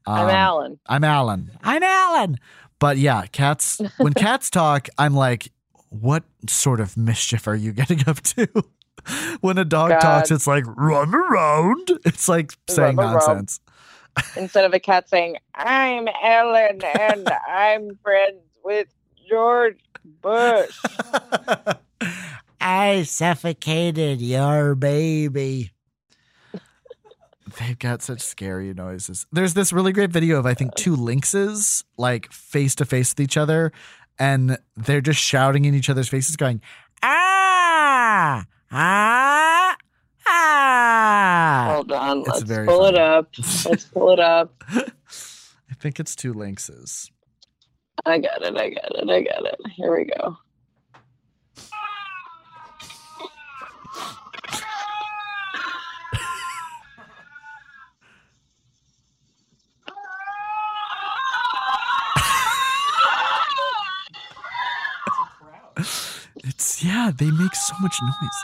I'm 0.07 0.26
Um, 0.26 0.31
Alan. 0.31 0.79
I'm 0.87 1.02
Alan. 1.05 1.50
I'm 1.64 1.83
Alan. 1.83 2.37
But 2.79 2.98
yeah, 2.98 3.24
cats, 3.26 3.81
when 3.96 4.12
cats 4.14 4.50
talk, 4.50 4.88
I'm 4.98 5.14
like, 5.14 5.50
what 6.00 6.24
sort 6.48 6.80
of 6.80 6.96
mischief 6.96 7.46
are 7.46 7.56
you 7.56 7.72
getting 7.72 8.09
up 8.09 8.20
to? 8.22 8.48
when 9.40 9.59
a 9.59 9.64
dog 9.64 9.90
God. 9.90 10.00
talks, 10.00 10.30
it's 10.30 10.46
like, 10.46 10.64
run 10.66 11.14
around. 11.14 11.92
It's 12.04 12.28
like 12.28 12.52
saying 12.68 12.96
Run 12.96 13.12
nonsense. 13.12 13.61
Instead 14.37 14.64
of 14.64 14.72
a 14.72 14.80
cat 14.80 15.09
saying, 15.09 15.37
I'm 15.54 16.09
Ellen 16.22 16.80
and 16.82 17.28
I'm 17.48 17.96
friends 18.02 18.40
with 18.64 18.88
George 19.28 19.78
Bush. 20.22 20.78
I 22.61 23.02
suffocated 23.02 24.20
your 24.20 24.74
baby. 24.74 25.72
They've 27.59 27.78
got 27.78 28.02
such 28.02 28.20
scary 28.20 28.74
noises. 28.74 29.26
There's 29.32 29.54
this 29.54 29.72
really 29.72 29.92
great 29.92 30.11
video 30.11 30.38
of 30.38 30.46
I 30.46 30.54
think 30.54 30.74
two 30.74 30.96
lynxes 30.96 31.85
like 31.96 32.30
face 32.32 32.74
to 32.76 32.85
face 32.85 33.12
with 33.12 33.20
each 33.20 33.37
other, 33.37 33.72
and 34.18 34.59
they're 34.76 35.00
just 35.00 35.20
shouting 35.20 35.64
in 35.64 35.74
each 35.74 35.90
other's 35.90 36.09
faces, 36.09 36.37
going 36.37 36.61
ah 37.02 38.44
ah 38.70 39.76
ah. 40.26 41.72
Hold 41.74 41.92
on, 41.92 42.18
It's 42.20 42.29
let's 42.29 42.66
pull 42.66 42.87
it 42.87 42.96
up. 42.96 43.31
Let's 43.38 43.85
pull 43.85 44.12
it 44.12 44.20
up. 44.20 44.64
I 44.70 45.74
think 45.79 46.00
it's 46.00 46.16
two 46.16 46.33
lynxes. 46.33 47.11
I 48.05 48.18
got 48.18 48.42
it, 48.42 48.57
I 48.57 48.70
got 48.70 48.94
it, 48.94 49.11
I 49.11 49.22
got 49.22 49.46
it. 49.46 49.61
Here 49.74 49.96
we 49.96 50.05
go. 50.05 50.37
Yeah, 66.87 67.11
they 67.16 67.31
make 67.31 67.55
so 67.55 67.75
much 67.81 67.96
noise. 68.03 68.42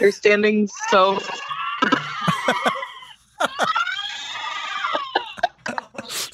They're 0.00 0.12
standing 0.12 0.68
so 0.90 1.18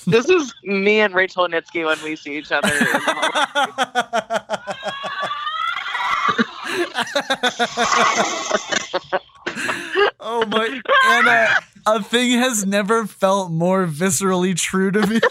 This 0.07 0.29
is 0.29 0.55
me 0.63 1.01
and 1.01 1.13
Rachel 1.15 1.49
Nitsky 1.49 1.85
when 1.85 2.01
we 2.05 2.15
see 2.15 2.39
each 2.39 2.53
other. 2.53 2.69
in 2.69 2.79
the 2.79 3.01
hall. 3.05 4.37
oh 10.21 10.47
my 10.47 10.81
Anna, 11.07 11.49
a 11.87 12.01
thing 12.03 12.39
has 12.39 12.65
never 12.65 13.07
felt 13.07 13.51
more 13.51 13.87
viscerally 13.87 14.57
true 14.57 14.93
to 14.93 15.07
me. 15.07 15.21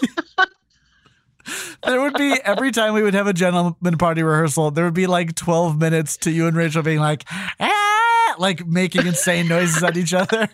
there 1.96 2.02
would 2.02 2.12
be 2.12 2.38
every 2.44 2.72
time 2.72 2.92
we 2.92 3.02
would 3.02 3.14
have 3.14 3.26
a 3.26 3.32
gentleman 3.32 3.96
party 3.96 4.22
rehearsal, 4.22 4.70
there 4.70 4.84
would 4.84 4.92
be 4.92 5.06
like 5.06 5.34
12 5.34 5.80
minutes 5.80 6.18
to 6.18 6.30
you 6.30 6.46
and 6.46 6.54
Rachel 6.54 6.82
being 6.82 6.98
like, 6.98 7.24
ah, 7.58 8.34
like 8.36 8.66
making 8.66 9.06
insane 9.06 9.48
noises 9.48 9.82
at 9.82 9.96
each 9.96 10.12
other. 10.12 10.46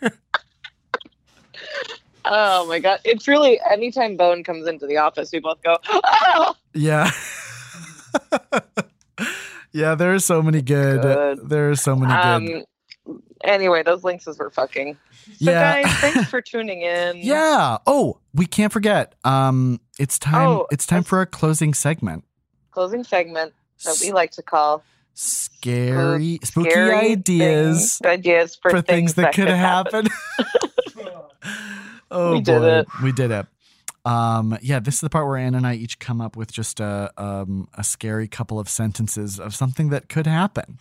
Oh 2.25 2.65
my 2.69 2.79
god. 2.79 3.01
It's 3.05 3.27
really 3.27 3.61
anytime 3.69 4.17
Bone 4.17 4.45
comes 4.45 4.69
into 4.69 4.87
the 4.87 4.99
office, 4.99 5.33
we 5.33 5.41
both 5.41 5.61
go, 5.65 5.79
oh! 5.89 6.55
Yeah. 6.75 7.11
yeah, 9.73 9.97
there 9.97 10.15
are 10.15 10.21
so 10.21 10.43
many 10.43 10.63
good, 10.63 11.03
Good. 11.03 11.49
there 11.49 11.71
are 11.71 11.77
so 11.77 11.97
many 11.97 12.47
good. 12.47 12.67
Anyway, 13.45 13.83
those 13.83 14.03
lynxes 14.03 14.39
were 14.39 14.51
fucking. 14.51 14.97
So 15.39 15.51
Yeah. 15.51 15.83
guys, 15.83 15.93
thanks 16.01 16.31
for 16.31 16.41
tuning 16.43 16.83
in. 16.83 17.17
Yeah. 17.19 17.79
Oh, 17.87 18.19
we 18.35 18.47
can't 18.47 18.73
forget. 18.73 19.15
Um, 19.25 19.81
it's 19.99 20.19
time. 20.19 20.49
Oh, 20.49 20.67
it's 20.71 20.87
time 20.87 21.03
for 21.03 21.19
our 21.19 21.27
closing 21.27 21.75
segment. 21.75 22.25
Closing 22.71 23.05
segment 23.05 23.53
that 23.85 23.99
we 24.01 24.13
like 24.13 24.31
to 24.33 24.43
call 24.43 24.83
Scary, 25.15 26.39
spooky 26.43 26.71
scary 26.71 26.95
ideas 27.13 27.99
things- 27.99 28.01
ideas 28.11 28.57
for, 28.57 28.71
for 28.71 28.81
things 28.81 29.15
that 29.15 29.35
could 29.35 29.49
happen. 29.49 30.07
oh 32.11 32.33
We 32.33 32.41
did 32.41 32.61
boy, 32.61 32.67
it. 32.79 32.87
we 33.03 33.13
did 33.13 33.31
it. 33.31 33.47
Um, 34.05 34.59
yeah, 34.63 34.81
this 34.81 34.95
is 34.95 35.01
the 35.01 35.11
part 35.11 35.27
where 35.29 35.37
Anne 35.37 35.55
and 35.55 35.67
I 35.67 35.75
each 35.75 35.99
come 36.01 36.21
up 36.21 36.37
with 36.37 36.51
just 36.51 36.81
a 36.81 37.13
um 37.17 37.69
a 37.75 37.85
scary 37.85 38.27
couple 38.27 38.59
of 38.59 38.69
sentences 38.69 39.39
of 39.39 39.55
something 39.55 39.91
that 39.91 40.09
could 40.09 40.27
happen. 40.27 40.79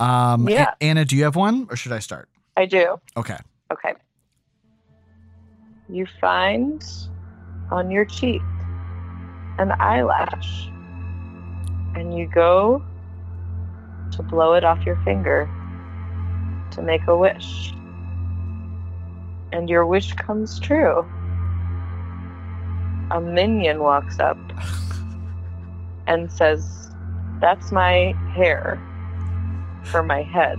Um, 0.00 0.46
A- 0.48 0.50
Yeah. 0.52 0.74
Anna, 0.80 1.04
do 1.04 1.16
you 1.16 1.24
have 1.24 1.36
one, 1.36 1.66
or 1.70 1.76
should 1.76 1.92
I 1.92 1.98
start? 1.98 2.28
I 2.56 2.66
do. 2.66 3.00
Okay. 3.16 3.36
Okay. 3.72 3.94
You 5.88 6.06
find 6.20 6.84
on 7.70 7.90
your 7.90 8.04
cheek 8.04 8.42
an 9.58 9.72
eyelash, 9.80 10.68
and 11.96 12.16
you 12.16 12.26
go 12.28 12.82
to 14.12 14.22
blow 14.22 14.54
it 14.54 14.64
off 14.64 14.84
your 14.86 14.96
finger 15.04 15.48
to 16.72 16.82
make 16.82 17.06
a 17.08 17.16
wish. 17.16 17.72
And 19.52 19.68
your 19.68 19.86
wish 19.86 20.12
comes 20.14 20.60
true. 20.60 21.04
A 23.10 23.20
minion 23.20 23.80
walks 23.80 24.18
up 24.18 24.36
and 26.06 26.30
says, 26.30 26.90
That's 27.40 27.72
my 27.72 28.14
hair 28.34 28.78
for 29.88 30.02
my 30.02 30.22
head 30.22 30.58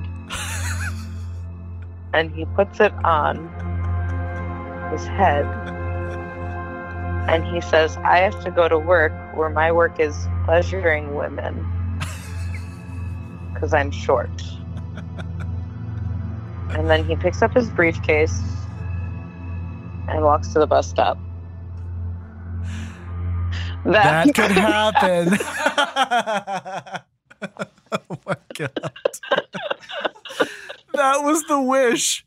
and 2.14 2.34
he 2.36 2.46
puts 2.46 2.80
it 2.80 2.94
on 3.04 3.38
his 4.92 5.06
head. 5.06 5.46
And 7.30 7.46
he 7.46 7.62
says, 7.62 7.98
I 7.98 8.20
have 8.20 8.44
to 8.44 8.52
go 8.52 8.68
to 8.68 8.80
work 8.80 9.12
where 9.36 9.50
my 9.50 9.72
work 9.72 10.00
is 10.00 10.16
pleasuring 10.46 11.14
women 11.14 11.66
because 13.54 13.74
I'm 13.74 13.92
short. 13.92 14.30
and 16.72 16.90
then 16.90 17.06
he 17.06 17.16
picks 17.16 17.42
up 17.44 17.54
his 17.54 17.70
briefcase 17.70 18.42
and 20.08 20.24
walks 20.24 20.48
to 20.54 20.60
the 20.60 20.68
bus 20.68 20.90
stop. 20.90 21.20
that 23.86 24.34
could 24.36 24.52
happen. 24.52 25.38
god. 28.60 28.72
that 30.94 31.24
was 31.24 31.44
the 31.46 31.62
wish. 31.62 32.26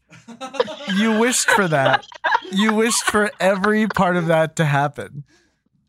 You 0.97 1.19
wished 1.19 1.51
for 1.51 1.69
that. 1.69 2.07
You 2.51 2.75
wished 2.75 3.05
for 3.05 3.31
every 3.41 3.87
part 3.87 4.17
of 4.17 4.27
that 4.27 4.57
to 4.57 4.65
happen. 4.65 5.25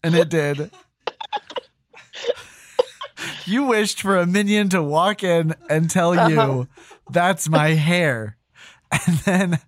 And 0.03 0.15
it 0.15 0.29
did. 0.29 0.69
You 3.45 3.63
wished 3.63 4.01
for 4.01 4.17
a 4.17 4.25
minion 4.25 4.69
to 4.69 4.81
walk 4.83 5.23
in 5.23 5.53
and 5.69 5.89
tell 5.89 6.29
you, 6.29 6.67
that's 7.09 7.47
my 7.49 7.69
hair. 7.69 8.37
And 8.91 9.17
then 9.19 9.59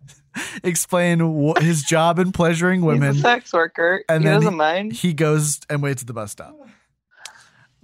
explain 0.64 1.20
wh- 1.20 1.60
his 1.62 1.84
job 1.84 2.20
in 2.20 2.32
pleasuring 2.32 2.82
women. 2.82 3.14
He's 3.14 3.20
a 3.22 3.24
sex 3.24 3.54
worker. 3.54 4.04
And 4.10 4.24
he 4.24 4.30
then 4.30 4.36
doesn't 4.40 4.54
he- 4.54 4.58
mind. 4.58 4.94
He 4.94 5.14
goes 5.14 5.62
and 5.70 5.82
waits 5.82 6.04
at 6.04 6.08
the 6.08 6.14
bus 6.14 6.32
stop. 6.32 6.56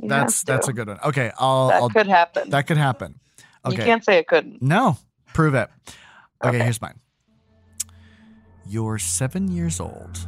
He 0.01 0.07
That's 0.07 0.43
that's 0.43 0.67
a 0.67 0.73
good 0.73 0.87
one. 0.87 0.99
Okay, 1.05 1.31
I'll, 1.37 1.67
That 1.69 1.81
I'll 1.81 1.89
could 1.89 2.07
happen. 2.07 2.49
that 2.49 2.67
could 2.67 2.77
happen. 2.77 3.19
Okay. 3.65 3.75
You 3.77 3.83
can't 3.83 4.03
say 4.03 4.17
it 4.17 4.27
couldn't. 4.27 4.61
No, 4.61 4.97
prove 5.33 5.53
it. 5.53 5.69
Okay, 6.43 6.49
Okay. 6.57 6.63
here's 6.63 6.81
mine. 6.81 6.99
You're 8.67 8.97
seven 8.97 9.51
years 9.51 9.79
old 9.79 10.27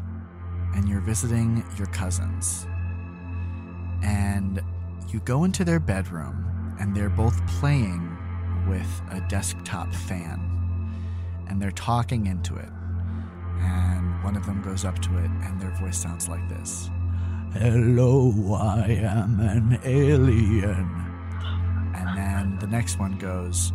and 0.76 0.88
you're 0.88 1.02
visiting 1.02 1.64
your 1.78 1.88
cousins. 1.88 2.66
And 4.04 4.62
you 5.10 5.20
go 5.22 5.44
into 5.44 5.64
their 5.64 5.80
bedroom 5.80 6.76
and 6.80 6.96
they're 6.96 7.10
both 7.10 7.46
playing 7.48 8.10
with 8.68 9.02
a 9.12 9.22
desktop 9.30 9.94
fan. 9.94 10.50
And 11.48 11.62
they're 11.62 11.72
talking 11.72 12.26
into 12.28 12.56
it. 12.56 12.70
And 13.60 14.24
one 14.24 14.36
of 14.36 14.46
them 14.46 14.62
goes 14.62 14.84
up 14.86 15.00
to 15.00 15.18
it 15.18 15.30
and 15.44 15.62
their 15.62 15.72
voice 15.80 15.98
sounds 15.98 16.28
like 16.28 16.48
this 16.50 16.90
Hello, 17.54 18.34
I 18.60 18.88
am 19.04 19.40
an 19.40 19.80
alien. 19.86 20.90
And 21.96 22.18
then 22.18 22.58
the 22.60 22.68
next 22.68 22.98
one 23.00 23.18
goes, 23.20 23.72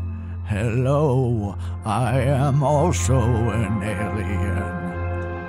Hello, 0.46 1.56
I 1.84 2.20
am 2.20 2.64
also 2.64 3.16
an 3.18 3.82
alien. 3.84 4.58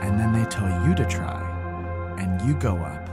And 0.04 0.20
then 0.20 0.34
they 0.34 0.46
tell 0.50 0.88
you 0.88 0.96
to 0.96 1.06
try, 1.06 1.42
and 2.20 2.40
you 2.48 2.54
go 2.56 2.78
up. 2.78 3.10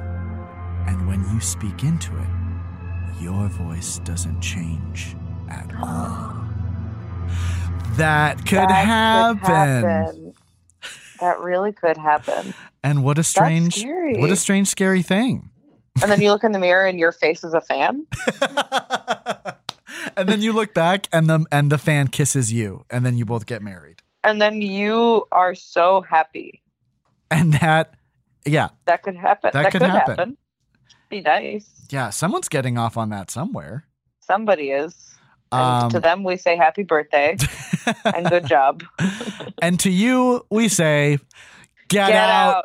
And 0.86 1.08
when 1.08 1.22
you 1.32 1.40
speak 1.40 1.82
into 1.82 2.12
it, 2.18 3.22
your 3.22 3.48
voice 3.48 3.98
doesn't 4.00 4.42
change 4.42 5.16
at 5.48 5.72
all. 5.82 6.34
That 7.96 8.38
could, 8.46 8.58
That 8.58 8.86
happen. 8.86 9.38
could 9.40 9.48
happen. 9.48 10.34
That 11.20 11.40
really 11.40 11.72
could 11.72 11.96
happen. 11.96 12.54
And 12.86 13.02
what 13.02 13.18
a 13.18 13.24
strange, 13.24 13.74
scary. 13.80 14.16
what 14.20 14.30
a 14.30 14.36
strange, 14.36 14.68
scary 14.68 15.02
thing. 15.02 15.50
And 16.00 16.08
then 16.10 16.20
you 16.20 16.30
look 16.30 16.44
in 16.44 16.52
the 16.52 16.60
mirror 16.60 16.86
and 16.86 17.00
your 17.00 17.10
face 17.10 17.42
is 17.42 17.52
a 17.52 17.60
fan. 17.60 18.06
and 20.16 20.28
then 20.28 20.40
you 20.40 20.52
look 20.52 20.72
back, 20.72 21.08
and 21.12 21.28
the 21.28 21.44
and 21.50 21.72
the 21.72 21.78
fan 21.78 22.06
kisses 22.06 22.52
you, 22.52 22.84
and 22.88 23.04
then 23.04 23.16
you 23.16 23.24
both 23.24 23.44
get 23.44 23.60
married. 23.60 24.02
And 24.22 24.40
then 24.40 24.62
you 24.62 25.26
are 25.32 25.54
so 25.56 26.02
happy. 26.02 26.62
And 27.28 27.54
that, 27.54 27.94
yeah, 28.44 28.68
That 28.84 29.02
could 29.02 29.16
happen. 29.16 29.50
That 29.52 29.72
could 29.72 29.82
happen. 29.82 30.36
Be 31.08 31.22
nice. 31.22 31.68
yeah, 31.90 32.10
someone's 32.10 32.48
getting 32.48 32.78
off 32.78 32.96
on 32.96 33.10
that 33.10 33.30
somewhere. 33.32 33.84
Somebody 34.20 34.70
is. 34.70 34.94
And 35.50 35.84
Um, 35.84 35.90
to 35.90 36.00
them, 36.00 36.22
we 36.24 36.36
say 36.36 36.56
happy 36.56 36.82
birthday 36.84 37.36
and 38.04 38.28
good 38.28 38.46
job. 38.46 38.84
and 39.62 39.78
to 39.80 39.90
you, 39.90 40.44
we 40.50 40.68
say, 40.68 41.18
get, 41.88 42.10
out, 42.10 42.64